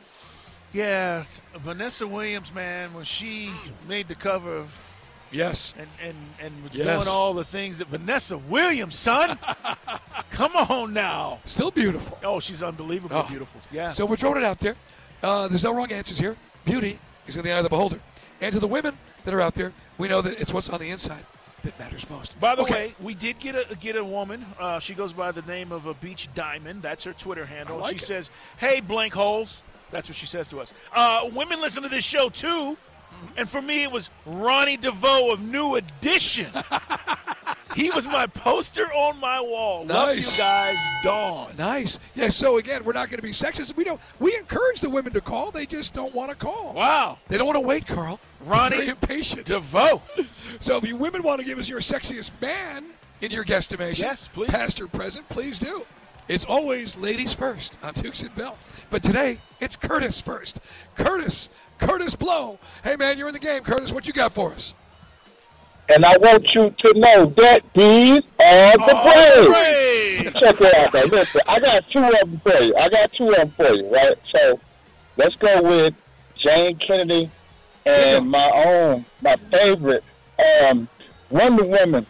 Yeah, 0.75 1.25
Vanessa 1.57 2.07
Williams, 2.07 2.53
man, 2.53 2.93
when 2.95 3.05
she 3.05 3.51
made 3.89 4.09
the 4.09 4.15
cover 4.17 4.57
of 4.57 4.71
Yes. 5.31 5.73
and 5.79 5.89
and 6.03 6.17
and 6.41 6.63
was 6.65 6.73
Yes. 6.75 6.87
doing 7.05 7.09
all 7.17 7.33
the 7.33 7.45
things 7.45 7.79
that 7.79 7.89
Vanessa 7.89 8.37
Williams, 8.37 8.97
son. 8.97 9.39
Come 10.31 10.55
on 10.57 10.93
now. 10.93 11.39
Still 11.45 11.71
beautiful. 11.71 12.19
Oh, 12.25 12.41
she's 12.41 12.63
unbelievably 12.63 13.17
Oh. 13.17 13.23
beautiful. 13.23 13.61
Yeah. 13.71 13.91
So 13.91 14.05
we're 14.05 14.17
throwing 14.17 14.37
it 14.39 14.45
out 14.45 14.59
there. 14.59 14.75
Uh, 15.23 15.47
there's 15.49 15.63
no 15.65 15.73
wrong 15.73 15.91
answers 15.93 16.19
here. 16.19 16.37
Beauty 16.65 16.99
is 17.29 17.37
in 17.37 17.45
the 17.45 17.53
eye 17.53 17.59
of 17.59 17.63
the 17.65 17.69
beholder. 17.71 18.01
And 18.41 18.53
to 18.53 18.59
the 18.59 18.67
women 18.67 18.99
that 19.25 19.33
are 19.33 19.41
out 19.41 19.55
there, 19.55 19.73
we 19.97 20.09
know 20.09 20.21
that 20.23 20.41
it's 20.41 20.53
what's 20.53 20.69
on 20.69 20.81
the 20.81 20.91
inside 20.91 21.25
that 21.63 21.79
matters 21.79 22.09
most. 22.11 22.39
By 22.41 22.57
the 22.57 22.63
Okay. 22.63 22.73
way, 22.89 22.95
we 23.01 23.15
did 23.15 23.39
get 23.39 23.55
a 23.55 23.77
get 23.77 23.95
a 23.97 24.05
woman. 24.05 24.45
Uh, 24.59 24.81
she 24.81 24.93
goes 24.95 25.13
by 25.13 25.31
the 25.31 25.43
name 25.43 25.71
of 25.71 25.87
a 25.87 25.95
Beach 25.95 26.29
Diamond. 26.35 26.83
That's 26.83 27.05
her 27.05 27.13
Twitter 27.13 27.47
handle. 27.47 27.79
Like 27.79 27.99
she 27.99 28.05
it. 28.05 28.07
says, 28.07 28.31
"Hey, 28.57 28.81
blank 28.81 29.15
holes." 29.15 29.63
That's 29.94 30.09
what 30.09 30.16
she 30.16 30.26
says 30.26 30.48
to 30.48 30.61
us. 30.61 30.72
Uh, 30.92 31.30
women 31.33 31.61
listen 31.61 31.85
to 31.85 31.88
this 31.88 32.02
show 32.02 32.28
too, 32.28 32.76
and 33.37 33.48
for 33.48 33.62
me, 33.62 33.85
it 33.85 33.92
was 33.92 34.11
Ronnie 34.26 34.76
DeVoe 34.76 35.30
of 35.33 35.40
New 35.40 35.76
Edition. 35.76 36.48
he 37.76 37.92
was 37.92 38.04
my 38.04 38.26
poster 38.26 38.92
on 38.92 39.20
my 39.20 39.40
wall. 39.40 39.85
Love 39.87 40.16
you 40.16 40.22
guys, 40.37 40.76
Dawn. 41.04 41.54
Nice. 41.57 42.00
Yeah, 42.16 42.28
so 42.28 42.57
again, 42.57 42.83
we're 42.83 42.92
not 42.92 43.09
going 43.09 43.18
to 43.18 43.22
be 43.22 43.30
sexist. 43.30 43.76
We 43.76 43.85
don't 43.85 44.00
we 44.18 44.37
encourage 44.37 44.80
the 44.80 44.90
women 44.90 45.12
to 45.12 45.20
call. 45.20 45.52
They 45.52 45.64
just 45.64 45.94
don't 45.94 46.12
want 46.12 46.30
to 46.30 46.37
call. 46.37 46.74
Wow, 46.74 47.18
They 47.28 47.38
don't 47.38 47.46
want 47.46 47.57
to 47.57 47.61
wait, 47.61 47.87
Carl. 47.87 48.18
Ronnie 48.44 48.88
impatient. 48.88 49.46
DeVoe. 49.46 50.02
So 50.59 50.76
if 50.76 50.85
you 50.85 50.96
women 50.96 51.22
want 51.22 51.38
to 51.38 51.46
give 51.46 51.61
us 51.61 51.68
your 51.68 51.78
sexiest 51.78 52.33
man 52.42 52.85
in 53.20 53.30
your 53.30 53.44
guesstimation, 53.44 54.00
Yes, 54.00 54.28
please. 54.33 54.50
past 54.50 54.80
or 54.80 54.88
present, 54.88 55.28
please 55.28 55.61
do. 55.61 55.87
It's 56.27 56.45
always 56.47 56.97
ladies 56.97 57.35
first 57.35 57.77
on 57.83 57.93
Dukes 57.95 58.23
and 58.23 58.35
Bell. 58.35 58.57
But 58.91 59.03
today, 59.03 59.41
it's 59.61 59.77
Curtis 59.77 60.21
first. 60.21 60.61
Curtis, 60.95 61.51
Curtis 61.79 62.15
Blow. 62.15 62.59
Hey, 62.83 62.97
man, 62.97 63.19
you're 63.19 63.29
in 63.29 63.35
the 63.35 63.41
game. 63.41 63.63
Curtis, 63.63 63.93
what 63.93 64.07
you 64.07 64.13
got 64.15 64.33
for 64.33 64.53
us? 64.53 64.73
And 65.91 66.03
I 66.07 66.17
want 66.17 66.47
you 66.55 66.71
to 66.79 66.99
know 66.99 67.27
that 67.37 67.61
these 67.75 68.23
are 68.41 68.79
the 68.79 68.95
Oh, 68.95 69.43
Braves. 69.43 70.23
Braves. 70.33 70.41
Check 70.41 70.61
it 70.63 70.75
out, 70.75 70.93
though. 70.93 71.03
Listen, 71.15 71.43
I 71.47 71.61
got 71.61 71.85
two 71.93 71.99
of 71.99 72.11
them 72.31 72.41
for 72.43 72.59
you. 72.59 72.75
I 72.77 72.89
got 72.89 73.13
two 73.13 73.29
of 73.29 73.37
them 73.37 73.51
for 73.51 73.71
you, 73.75 73.89
right? 73.91 74.17
So 74.33 74.59
let's 75.19 75.35
go 75.37 75.61
with 75.63 75.95
Jayne 76.39 76.77
Kennedy 76.79 77.31
and 77.85 78.31
my 78.31 78.51
own, 78.67 79.05
my 79.21 79.37
favorite, 79.51 80.05
um, 80.63 80.89
Wonder 81.29 81.65
Woman, 81.67 82.07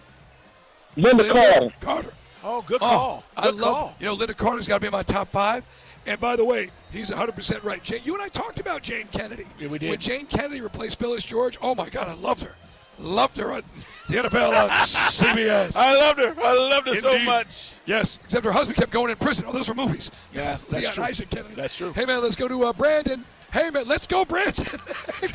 Lynda 0.96 1.28
Carter. 1.28 1.74
Carter. 1.80 2.12
Oh, 2.44 2.62
good 2.62 2.82
Oh, 2.82 2.86
call. 2.86 3.24
I 3.36 3.42
Good 3.46 3.54
love. 3.56 3.72
call. 3.74 3.94
You 3.98 4.06
know, 4.06 4.16
Lynda 4.16 4.36
Carter's 4.36 4.68
got 4.68 4.74
to 4.76 4.80
be 4.80 4.86
in 4.86 4.92
my 4.92 5.02
top 5.02 5.30
five. 5.30 5.64
And 6.06 6.20
by 6.20 6.36
the 6.36 6.44
way, 6.44 6.70
he's 6.92 7.10
100% 7.10 7.64
right. 7.64 7.82
Jane, 7.82 8.02
you 8.04 8.12
and 8.12 8.22
I 8.22 8.28
talked 8.28 8.60
about 8.60 8.82
Jayne 8.82 9.08
Kennedy. 9.10 9.46
Yeah, 9.58 9.68
we 9.68 9.78
did. 9.78 9.88
When 9.88 9.98
Jayne 9.98 10.26
Kennedy 10.26 10.60
replaced 10.60 10.98
Phyllis 10.98 11.24
George, 11.24 11.56
oh 11.62 11.74
my 11.74 11.88
God, 11.88 12.08
I 12.08 12.12
loved 12.14 12.42
her. 12.42 12.54
Loved 12.98 13.38
her 13.38 13.50
on 13.52 13.62
the 14.08 14.16
NFL 14.16 14.50
on 14.64 14.68
CBS. 14.86 15.74
I 15.76 15.96
loved 15.96 16.18
her. 16.20 16.34
I 16.38 16.52
loved 16.52 16.86
her 16.88 16.94
so 16.94 17.18
much. 17.20 17.72
Yes, 17.86 18.18
except 18.22 18.44
her 18.44 18.52
husband 18.52 18.76
kept 18.76 18.92
going 18.92 19.10
in 19.10 19.16
prison. 19.16 19.46
Oh, 19.48 19.52
those 19.52 19.68
were 19.68 19.74
movies. 19.74 20.12
Yeah, 20.32 20.58
that's 20.68 20.82
Leon 20.82 20.92
true. 20.94 21.04
Isaac 21.04 21.30
Kennedy. 21.30 21.54
That's 21.56 21.76
true. 21.76 21.92
Hey, 21.92 22.04
man, 22.04 22.22
let's 22.22 22.36
go 22.36 22.46
to 22.46 22.64
uh, 22.64 22.72
Brandon. 22.74 23.24
Hey, 23.52 23.70
man, 23.70 23.86
let's 23.88 24.06
go, 24.06 24.24
Brandon. 24.24 24.66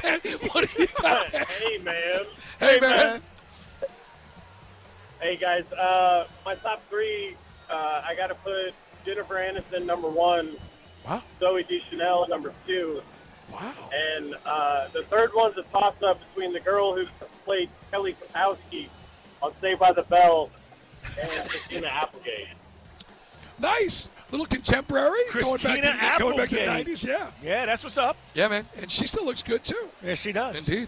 hey, 0.03 0.19
man, 0.23 0.37
what 0.51 0.69
do 0.69 0.81
you 0.83 0.87
got? 1.01 1.27
Hey 1.29 1.77
man. 1.79 1.95
Hey, 2.59 2.75
Hey, 2.75 2.79
man. 2.79 3.21
Man. 5.19 5.27
Hey 5.29 5.35
guys. 5.37 5.63
Uh, 5.73 6.25
my 6.45 6.55
top 6.55 6.81
three. 6.89 7.35
Uh, 7.69 8.01
I 8.05 8.15
got 8.15 8.27
to 8.27 8.35
put 8.35 8.73
Jennifer 9.05 9.35
Aniston 9.35 9.85
number 9.85 10.09
one, 10.09 10.55
Wow. 11.07 11.21
Zooey 11.39 11.67
Deschanel 11.67 12.27
number 12.27 12.51
two, 12.65 13.01
Wow. 13.51 13.73
and 13.93 14.35
uh, 14.45 14.87
the 14.91 15.03
third 15.03 15.31
one's 15.35 15.55
a 15.57 15.63
toss-up 15.71 16.19
between 16.29 16.51
the 16.51 16.59
girl 16.59 16.95
who 16.95 17.05
played 17.45 17.69
Kelly 17.91 18.15
Kapowski 18.15 18.87
on 19.41 19.53
Saved 19.61 19.79
by 19.79 19.93
the 19.93 20.01
Bell 20.03 20.49
and 21.21 21.49
Christina 21.49 21.87
Applegate. 21.87 22.47
Nice. 23.59 24.09
Little 24.31 24.45
contemporary. 24.47 25.19
Christina 25.29 25.81
going 25.81 25.81
back 25.81 26.17
to, 26.17 26.23
Going 26.23 26.37
back 26.37 26.49
to 26.49 26.55
the 26.55 26.61
90s, 26.93 27.05
yeah. 27.05 27.29
Yeah, 27.43 27.65
that's 27.65 27.83
what's 27.83 27.97
up. 27.97 28.17
Yeah, 28.33 28.47
man. 28.47 28.65
And 28.81 28.91
she 28.91 29.05
still 29.07 29.25
looks 29.25 29.41
good, 29.43 29.63
too. 29.63 29.89
Yeah, 30.03 30.15
she 30.15 30.31
does. 30.31 30.67
Indeed. 30.67 30.87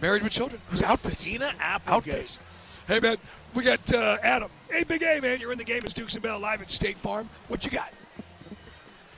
Married 0.00 0.22
with 0.22 0.32
children. 0.32 0.60
Whose 0.68 0.82
outfits? 0.82 1.14
Christina 1.16 1.52
Applegate. 1.60 2.14
Outfits. 2.14 2.40
Hey, 2.88 3.00
man, 3.00 3.16
we 3.54 3.64
got 3.64 3.92
uh, 3.92 4.18
Adam. 4.22 4.50
Hey, 4.70 4.84
Big 4.84 5.02
A, 5.02 5.20
man, 5.20 5.40
you're 5.40 5.52
in 5.52 5.58
the 5.58 5.64
game. 5.64 5.82
It's 5.84 5.92
Dukes 5.92 6.14
and 6.14 6.22
Bell 6.22 6.38
live 6.38 6.62
at 6.62 6.70
State 6.70 6.98
Farm. 6.98 7.28
What 7.48 7.64
you 7.64 7.70
got? 7.70 7.92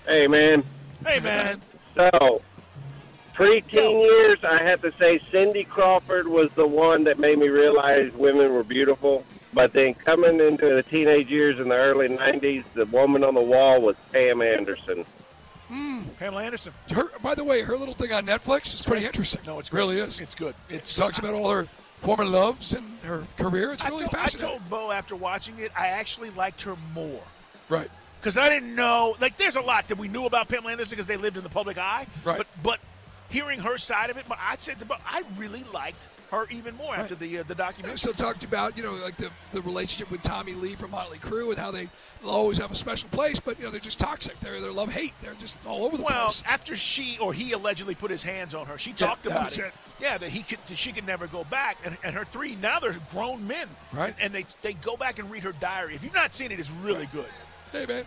Hey 0.07 0.27
man. 0.27 0.65
Hey, 1.07 1.19
man. 1.19 1.61
So, 1.97 2.43
pre-teen 3.35 4.01
years, 4.01 4.39
I 4.45 4.63
have 4.63 4.83
to 4.83 4.93
say 4.99 5.21
Cindy 5.33 5.65
Crawford 5.65 6.29
was 6.29 6.51
the 6.55 6.67
one 6.67 7.05
that 7.05 7.19
made 7.19 7.39
me 7.39 7.49
realize 7.49 8.13
women 8.13 8.53
were 8.53 8.63
beautiful. 8.63 9.25
But 9.53 9.73
then 9.73 9.95
coming 9.95 10.41
into 10.41 10.75
the 10.75 10.83
teenage 10.83 11.29
years 11.29 11.59
in 11.59 11.69
the 11.69 11.75
early 11.75 12.09
90s, 12.09 12.65
the 12.75 12.87
woman 12.87 13.25
on 13.25 13.35
the 13.35 13.41
wall 13.41 13.83
was 13.83 13.97
Pam 14.13 14.41
Anderson. 14.41 15.05
Hmm, 15.69 16.03
Pamela 16.19 16.45
Anderson. 16.45 16.73
Her, 16.91 17.11
by 17.21 17.35
the 17.35 17.45
way, 17.45 17.63
her 17.63 17.77
little 17.77 17.95
thing 17.95 18.13
on 18.13 18.25
Netflix 18.25 18.75
is 18.75 18.83
pretty 18.83 19.05
interesting. 19.05 19.43
No, 19.47 19.59
it's 19.59 19.69
It 19.69 19.75
really 19.75 19.99
is. 19.99 20.21
It's 20.21 20.35
good. 20.35 20.55
It's 20.69 20.93
She 20.93 21.01
talks 21.01 21.19
about 21.19 21.35
all 21.35 21.51
her 21.51 21.67
former 22.03 22.25
loves 22.25 22.75
and 22.75 22.85
her 23.05 23.25
career. 23.39 23.71
It's 23.73 23.85
I 23.85 23.89
really 23.89 24.07
fascinating. 24.09 24.49
I 24.49 24.59
told 24.59 24.69
Bo 24.71 24.91
after 24.91 25.17
watching 25.17 25.59
it, 25.59 25.73
I 25.77 25.87
actually 25.89 26.31
liked 26.31 26.63
her 26.63 26.77
more. 26.95 27.23
right. 27.69 27.91
Because 28.21 28.37
I 28.39 28.49
didn't 28.49 28.77
know, 28.77 29.17
like, 29.21 29.37
there's 29.37 29.57
a 29.57 29.61
lot 29.61 29.89
that 29.89 29.99
we 29.99 30.07
knew 30.07 30.27
about 30.27 30.49
Pamela 30.49 30.71
Anderson 30.71 30.91
because 30.91 31.09
they 31.09 31.17
lived 31.17 31.37
in 31.37 31.43
the 31.43 31.49
public 31.49 31.77
eye. 31.77 32.07
Right. 32.23 32.39
But 32.39 32.47
but 32.63 32.79
hearing 33.31 33.59
her 33.59 33.77
side 33.79 34.11
of 34.11 34.17
it, 34.17 34.27
I 34.31 34.55
said 34.57 34.79
to 34.79 34.85
Bo, 34.85 34.95
I 35.05 35.25
really 35.37 35.65
liked 35.73 36.07
her 36.33 36.47
even 36.51 36.75
more 36.77 36.97
after 36.97 37.15
the 37.15 37.39
uh, 37.39 37.43
the 37.45 37.55
documentary. 37.55 37.99
still 37.99 38.13
talked 38.15 38.43
about, 38.43 38.77
you 38.77 38.83
know, 38.83 38.95
like 38.95 39.17
the, 39.19 39.31
the 39.53 39.61
relationship 39.63 40.11
with 40.11 40.23
Tommy 40.23 40.55
Lee 40.55 40.75
from 40.75 40.91
Motley 40.91 41.19
Crue 41.19 41.51
and 41.51 41.59
how 41.59 41.71
they 41.71 41.89
always 42.25 42.57
have 42.59 42.71
a 42.73 42.75
special 42.75 43.09
place, 43.11 43.39
but, 43.39 43.59
you 43.59 43.65
know, 43.65 43.71
they're 43.71 43.81
just 43.81 43.99
toxic. 43.99 44.39
They're, 44.41 44.61
they're 44.61 44.73
love 44.73 44.91
hate. 44.91 45.13
They're 45.23 45.35
just 45.35 45.59
all 45.67 45.85
over 45.85 45.97
the 45.99 46.03
Well, 46.03 46.25
place. 46.27 46.43
after 46.47 46.75
she 46.75 47.19
or 47.21 47.33
he 47.35 47.53
allegedly 47.53 47.95
put 47.95 48.11
his 48.11 48.23
hands 48.23 48.55
on 48.55 48.65
her, 48.67 48.79
she 48.79 48.91
Yeah, 48.91 48.97
talked 48.97 49.27
about 49.27 49.53
it. 49.59 49.67
it. 49.67 49.73
Yeah, 50.01 50.17
that 50.19 50.31
he 50.31 50.43
could, 50.43 50.59
that 50.69 50.79
she 50.79 50.91
could 50.93 51.07
never 51.07 51.27
go 51.27 51.45
back, 51.45 51.77
and, 51.85 51.97
and 52.03 52.15
her 52.17 52.25
three 52.25 52.57
now 52.57 52.81
they're 52.81 52.97
grown 53.13 53.47
men, 53.47 53.69
Right. 53.93 54.15
And 54.21 54.33
they 54.35 54.47
they 54.63 54.73
go 54.73 54.97
back 54.97 55.19
and 55.19 55.31
read 55.31 55.43
her 55.45 55.53
diary. 55.53 55.95
If 55.95 56.03
you've 56.03 56.15
not 56.15 56.33
seen 56.35 56.51
it, 56.51 56.59
it's 56.59 56.71
really 56.71 57.07
good. 57.13 57.29
Hey, 57.71 57.85
man. 57.87 58.05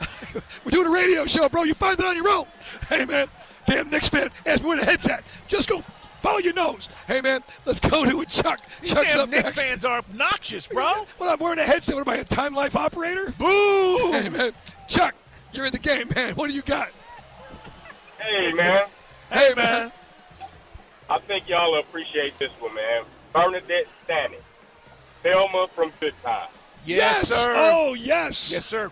We're 0.64 0.70
doing 0.70 0.86
a 0.88 0.90
radio 0.92 1.24
show, 1.26 1.48
bro. 1.48 1.62
You 1.62 1.74
find 1.74 1.98
it 1.98 2.04
on 2.04 2.16
your 2.16 2.28
own. 2.28 2.44
Hey, 2.88 3.04
man. 3.06 3.26
Damn 3.66 3.88
Knicks 3.90 4.08
fan. 4.08 4.30
Ask 4.46 4.62
me 4.62 4.68
where 4.68 4.78
the 4.80 4.84
head's 4.84 5.06
at. 5.08 5.24
Just 5.48 5.68
go 5.68 5.82
follow 6.22 6.38
your 6.38 6.54
nose. 6.54 6.88
Hey, 7.06 7.20
man. 7.20 7.42
Let's 7.66 7.80
go 7.80 8.04
to 8.04 8.20
a 8.20 8.26
Chuck. 8.26 8.60
These 8.80 8.92
Chuck's 8.94 9.12
damn 9.14 9.22
up 9.22 9.28
Knicks 9.28 9.44
next. 9.44 9.62
fans 9.62 9.84
are 9.84 9.98
obnoxious, 9.98 10.66
bro. 10.66 11.06
Well, 11.18 11.30
I'm 11.30 11.38
wearing 11.38 11.58
a 11.58 11.62
headset. 11.64 11.94
What 11.94 12.06
am 12.08 12.14
I, 12.14 12.16
a 12.18 12.24
Time 12.24 12.54
Life 12.54 12.76
operator? 12.76 13.32
Boo! 13.38 14.12
Hey, 14.12 14.28
man. 14.28 14.52
Chuck, 14.88 15.14
you're 15.52 15.66
in 15.66 15.72
the 15.72 15.78
game, 15.78 16.08
man. 16.14 16.34
What 16.34 16.48
do 16.48 16.52
you 16.54 16.62
got? 16.62 16.90
Hey, 18.18 18.52
man. 18.52 18.86
Hey, 19.30 19.52
man. 19.56 19.92
I 21.10 21.18
think 21.18 21.48
y'all 21.48 21.72
will 21.72 21.80
appreciate 21.80 22.38
this 22.38 22.50
one, 22.58 22.74
man. 22.74 23.04
Bernadette 23.32 23.86
Stanton. 24.04 24.38
Thelma 25.22 25.68
from 25.74 25.92
Good 26.00 26.14
Time. 26.24 26.48
Yes, 26.84 27.28
sir. 27.28 27.54
Oh, 27.56 27.94
yes. 27.94 28.50
Yes, 28.50 28.66
sir. 28.66 28.90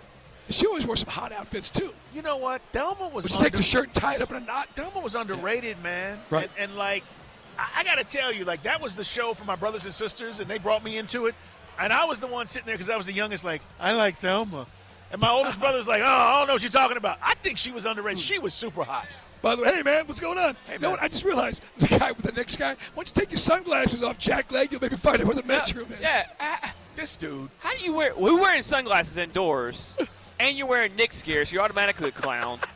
She 0.48 0.66
always 0.66 0.86
wore 0.86 0.96
some 0.96 1.08
hot 1.08 1.32
outfits, 1.32 1.70
too. 1.70 1.92
You 2.12 2.22
know 2.22 2.36
what? 2.36 2.60
Thelma 2.72 3.08
was 3.08 3.24
Would 3.24 3.32
you 3.32 3.38
take 3.38 3.52
the 3.52 3.62
shirt 3.62 3.84
and 3.86 3.94
tie 3.94 4.16
it 4.16 4.22
up 4.22 4.30
in 4.30 4.36
a 4.36 4.40
knot? 4.40 4.68
Thelma 4.74 5.00
was 5.00 5.14
underrated, 5.14 5.80
man. 5.82 6.18
Right. 6.28 6.50
And, 6.58 6.70
and 6.70 6.78
like, 6.78 7.04
I, 7.60 7.80
I 7.80 7.84
got 7.84 7.96
to 7.96 8.04
tell 8.04 8.32
you, 8.32 8.44
like, 8.44 8.62
that 8.64 8.80
was 8.80 8.96
the 8.96 9.04
show 9.04 9.34
for 9.34 9.44
my 9.44 9.56
brothers 9.56 9.84
and 9.84 9.94
sisters, 9.94 10.40
and 10.40 10.48
they 10.50 10.58
brought 10.58 10.82
me 10.84 10.98
into 10.98 11.26
it. 11.26 11.34
And 11.78 11.92
I 11.92 12.04
was 12.04 12.20
the 12.20 12.26
one 12.26 12.46
sitting 12.46 12.66
there 12.66 12.74
because 12.76 12.90
I 12.90 12.96
was 12.96 13.06
the 13.06 13.12
youngest, 13.12 13.44
like, 13.44 13.62
I 13.78 13.92
like 13.92 14.16
Thelma. 14.16 14.66
And 15.12 15.20
my 15.20 15.30
oldest 15.30 15.58
brother's 15.60 15.86
like, 15.88 16.02
oh, 16.02 16.06
I 16.06 16.38
don't 16.38 16.46
know 16.48 16.54
what 16.54 16.62
you're 16.62 16.70
talking 16.70 16.96
about. 16.96 17.18
I 17.22 17.34
think 17.42 17.58
she 17.58 17.70
was 17.72 17.86
underrated. 17.86 18.20
She 18.22 18.38
was 18.38 18.54
super 18.54 18.84
hot. 18.84 19.06
By 19.42 19.56
the 19.56 19.62
way, 19.62 19.72
hey 19.74 19.82
man, 19.82 20.06
what's 20.06 20.20
going 20.20 20.36
on? 20.36 20.54
Hey, 20.66 20.74
you 20.74 20.78
know 20.80 20.88
man. 20.88 20.98
what? 20.98 21.02
I 21.02 21.08
just 21.08 21.24
realized 21.24 21.62
the 21.78 21.86
guy 21.86 22.12
with 22.12 22.26
the 22.26 22.32
Knicks 22.32 22.56
guy. 22.56 22.72
Why 22.74 22.76
don't 22.96 23.08
you 23.08 23.14
take 23.22 23.30
your 23.30 23.38
sunglasses 23.38 24.02
off, 24.02 24.18
Jack 24.18 24.52
Leg? 24.52 24.70
You'll 24.70 24.82
maybe 24.82 24.96
find 24.96 25.18
out 25.18 25.26
where 25.26 25.34
the 25.34 25.42
men's 25.44 25.74
room 25.74 25.86
is. 25.90 25.98
Yeah. 25.98 26.26
uh, 26.38 26.68
This 26.94 27.16
dude. 27.16 27.48
how 27.60 27.74
do 27.74 27.82
you 27.82 27.94
wear? 27.94 28.12
We're 28.14 28.38
wearing 28.38 28.60
sunglasses 28.60 29.16
indoors, 29.16 29.96
and 30.38 30.58
you're 30.58 30.66
wearing 30.66 30.94
Knicks 30.94 31.22
gear, 31.22 31.46
so 31.46 31.54
you're 31.54 31.62
automatically 31.62 32.10
a 32.10 32.12
clown. 32.12 32.58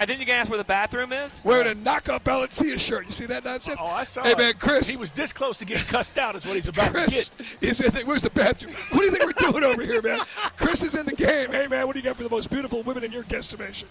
And 0.00 0.08
then 0.08 0.18
you 0.18 0.24
can 0.24 0.34
ask 0.36 0.48
where 0.48 0.56
the 0.56 0.64
bathroom 0.64 1.12
is. 1.12 1.42
Wearing 1.44 1.70
a 1.70 1.74
knockoff 1.74 2.22
Balenciaga 2.22 2.80
shirt. 2.80 3.04
You 3.04 3.12
see 3.12 3.26
that 3.26 3.44
nonsense? 3.44 3.78
Oh, 3.82 3.86
I 3.86 4.04
saw 4.04 4.22
it. 4.22 4.28
Hey 4.28 4.34
man, 4.34 4.54
Chris. 4.58 4.88
He 4.88 4.96
was 4.96 5.12
this 5.12 5.30
close 5.30 5.58
to 5.58 5.66
getting 5.66 5.84
cussed 5.84 6.16
out. 6.18 6.34
Is 6.36 6.46
what 6.46 6.54
he's 6.54 6.68
about 6.68 6.86
to 6.86 6.92
Chris 6.92 7.30
get. 7.36 7.46
is 7.60 7.80
in 7.82 7.92
the, 7.92 8.00
where's 8.04 8.22
the 8.22 8.30
bathroom? 8.30 8.72
What 8.90 9.00
do 9.00 9.04
you 9.04 9.10
think 9.10 9.24
we're 9.26 9.50
doing 9.50 9.62
over 9.62 9.82
here, 9.82 10.00
man? 10.00 10.20
Chris 10.56 10.82
is 10.82 10.94
in 10.94 11.04
the 11.04 11.14
game. 11.14 11.52
Hey 11.52 11.66
man, 11.66 11.86
what 11.86 11.92
do 11.92 11.98
you 12.00 12.04
got 12.04 12.16
for 12.16 12.22
the 12.22 12.30
most 12.30 12.48
beautiful 12.50 12.82
women 12.82 13.04
in 13.04 13.12
your 13.12 13.24
guesstimation? 13.24 13.84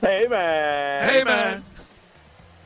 Hey 0.00 0.26
man. 0.28 1.08
Hey 1.08 1.22
man. 1.24 1.64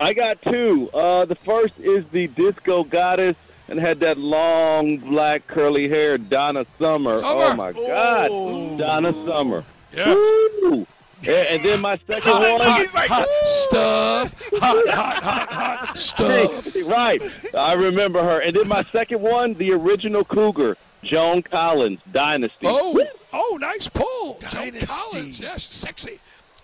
I 0.01 0.15
got 0.15 0.41
two. 0.43 0.89
Uh, 0.95 1.27
the 1.27 1.37
first 1.37 1.75
is 1.79 2.05
the 2.13 2.29
disco 2.29 2.83
goddess 2.83 3.37
and 3.69 3.79
had 3.79 4.01
that 4.01 4.17
long 4.19 4.97
black 4.97 5.47
curly 5.47 5.89
hair, 5.89 6.17
Donna 6.19 6.65
Summer. 6.79 7.19
Summer. 7.19 7.43
Oh 7.45 7.55
my 7.57 7.73
God, 7.73 8.29
Oh. 8.33 8.79
Donna 8.79 9.13
Summer. 9.27 9.65
Yeah. 9.95 10.15
Woo! 10.15 10.87
And, 11.23 11.29
and 11.29 11.63
then 11.63 11.81
my 11.81 11.99
second 12.07 12.31
one. 12.33 12.61
Hot, 12.61 12.87
hot 13.09 13.29
stuff. 13.45 14.35
Hot, 14.59 14.89
hot, 14.89 15.23
hot, 15.23 15.53
hot 15.53 15.99
stuff. 15.99 16.77
right, 16.87 17.23
I 17.55 17.73
remember 17.75 18.23
her. 18.23 18.41
And 18.41 18.57
then 18.57 18.69
my 18.69 18.83
second 18.85 19.21
one, 19.21 19.55
the 19.55 19.73
original 19.73 20.25
Cougar, 20.25 20.77
Joan 21.05 21.43
Collins, 21.43 22.01
Dynasty. 22.13 22.67
Oh, 22.67 23.01
oh, 23.33 23.59
nice 23.61 23.89
pull. 23.89 24.39
Joan 24.51 24.73
Collins. 24.85 25.41
Yes, 25.41 25.69
sexy. 25.71 26.19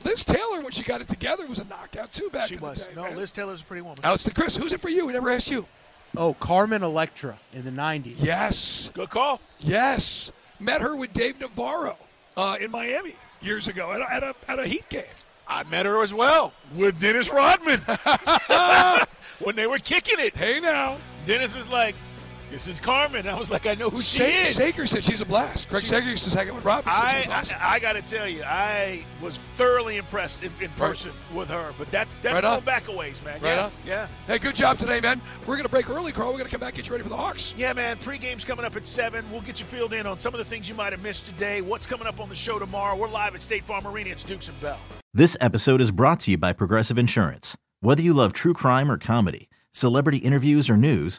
Liz 0.05 0.25
Taylor, 0.25 0.61
when 0.61 0.71
she 0.71 0.83
got 0.85 1.01
it 1.01 1.09
together, 1.09 1.47
was 1.47 1.59
a 1.59 1.65
knockout 1.65 2.13
too 2.13 2.31
back 2.31 2.49
She 2.49 2.55
in 2.55 2.61
was. 2.61 2.79
the 2.79 2.85
day. 2.85 2.91
No, 2.95 3.03
man. 3.03 3.17
Liz 3.17 3.33
Taylor's 3.33 3.61
a 3.63 3.65
pretty 3.65 3.83
woman. 3.83 3.99
Alex, 4.05 4.23
the 4.25 4.31
Chris, 4.31 4.57
who's 4.57 4.73
it 4.73 4.81
for 4.81 4.89
you? 4.89 5.07
We 5.07 5.13
never 5.13 5.31
asked 5.31 5.51
you. 5.51 5.67
Oh, 6.17 6.35
Carmen 6.35 6.83
Electra 6.85 7.37
in 7.53 7.65
the 7.65 7.71
90s. 7.73 8.15
Yes, 8.19 8.91
Good 8.95 9.11
call. 9.11 9.41
yes. 9.59 10.31
Met 10.61 10.81
her 10.81 10.95
with 10.97 11.13
Dave 11.13 11.39
Navarro 11.41 11.97
uh, 12.37 12.57
in 12.61 12.71
Miami 12.71 13.15
years 13.41 13.69
ago 13.69 13.93
at 13.93 14.01
a, 14.01 14.13
at 14.13 14.23
a, 14.23 14.35
at 14.49 14.59
a 14.59 14.67
Heat 14.67 14.89
game. 14.89 15.05
I 15.47 15.63
met 15.65 15.87
her 15.87 16.03
as 16.03 16.13
well 16.13 16.53
with 16.75 17.01
Dennis 17.01 17.33
Rodman 17.33 17.81
when 19.39 19.57
they 19.57 19.67
were 19.67 19.79
kicking 19.79 20.19
it. 20.19 20.37
Hey 20.37 20.61
now, 20.61 20.99
Dennis 21.25 21.57
was 21.57 21.69
like, 21.69 21.95
"This 22.51 22.67
is 22.67 22.81
Carmen." 22.81 23.29
I 23.29 23.39
was 23.39 23.51
like, 23.51 23.67
"I 23.67 23.75
know 23.75 23.91
who 23.91 24.01
she 24.01 24.19
Sa- 24.19 24.25
is." 24.25 24.55
Sager 24.55 24.87
said 24.87 25.05
she's 25.05 25.21
a 25.21 25.25
blast. 25.25 25.69
Craig 25.69 25.83
She's- 25.83 25.91
Sager 25.91 26.11
used 26.11 26.29
to 26.31 26.37
hang 26.37 26.49
out 26.49 26.55
with 26.57 26.65
Robin. 26.65 26.93
said 26.93 27.01
she 27.01 27.07
I, 27.07 27.19
was 27.19 27.27
awesome. 27.29 27.59
I, 27.61 27.75
I 27.75 27.79
got 27.79 27.93
to 27.95 28.03
tell 28.03 28.27
you, 28.29 28.43
I 28.45 29.05
was 29.21 29.37
thoroughly 29.37 29.97
impressed 29.97 30.43
in, 30.43 30.53
in 30.61 30.71
person 30.71 31.13
with 31.35 31.49
her. 31.51 31.73
But 31.79 31.91
that's 31.91 32.19
that's 32.19 32.35
Right 32.35 32.43
going 32.43 32.59
on. 32.59 32.65
back 32.65 32.89
a 32.89 32.93
ways, 32.93 33.23
man. 33.23 33.41
Right 33.41 33.57
yeah, 33.57 33.65
on. 33.65 33.73
yeah, 33.87 34.09
Hey, 34.27 34.39
good 34.39 34.57
job 34.57 34.79
today, 34.79 35.01
man. 35.01 35.21
We're 35.47 35.57
going 35.57 35.65
to 35.65 35.69
break 35.71 35.89
early, 35.91 36.13
Carl. 36.13 36.29
We're 36.29 36.39
going 36.39 36.47
to 36.47 36.51
come 36.51 36.61
back 36.61 36.71
and 36.75 36.77
get 36.79 36.87
you 36.89 36.93
ready 36.93 37.03
for 37.05 37.11
the 37.11 37.17
Hawks. 37.17 37.55
yeah, 37.57 37.73
man. 37.73 37.97
Pre-game's 37.99 38.45
coming 38.45 38.65
up 38.65 38.77
at 38.77 38.85
seven. 38.87 39.31
We'll 39.31 39.41
get 39.43 39.61
you 39.61 39.67
filled 39.67 39.93
in 39.93 40.07
on 40.07 40.19
some 40.19 40.35
of 40.35 40.39
the 40.39 40.45
things 40.45 40.69
you 40.69 40.75
might 40.75 40.93
have 40.93 41.03
missed 41.03 41.27
today. 41.27 41.61
What's 41.61 41.87
coming 41.87 42.07
up 42.07 42.21
on 42.21 42.29
the 42.29 42.35
show 42.35 42.59
tomorrow? 42.59 42.97
We're 42.97 43.09
live 43.09 43.35
at 43.35 43.43
State 43.43 43.65
Farm 43.65 43.87
Arena. 43.87 44.11
It's 44.11 44.25
Dukes 44.25 44.49
and 44.49 44.59
Bell. 44.61 44.79
This 45.15 45.37
episode 45.41 45.81
is 45.81 45.91
brought 45.91 46.21
to 46.21 46.31
you 46.31 46.39
by 46.39 46.53
Progressive 46.53 46.99
Insurance. 46.99 47.57
Whether 47.81 48.03
you 48.03 48.13
love 48.13 48.33
true 48.33 48.55
crime 48.55 48.91
or 48.91 48.99
comedy, 48.99 49.49
celebrity 49.73 50.19
interviews 50.19 50.69
or 50.69 50.77
news, 50.77 51.19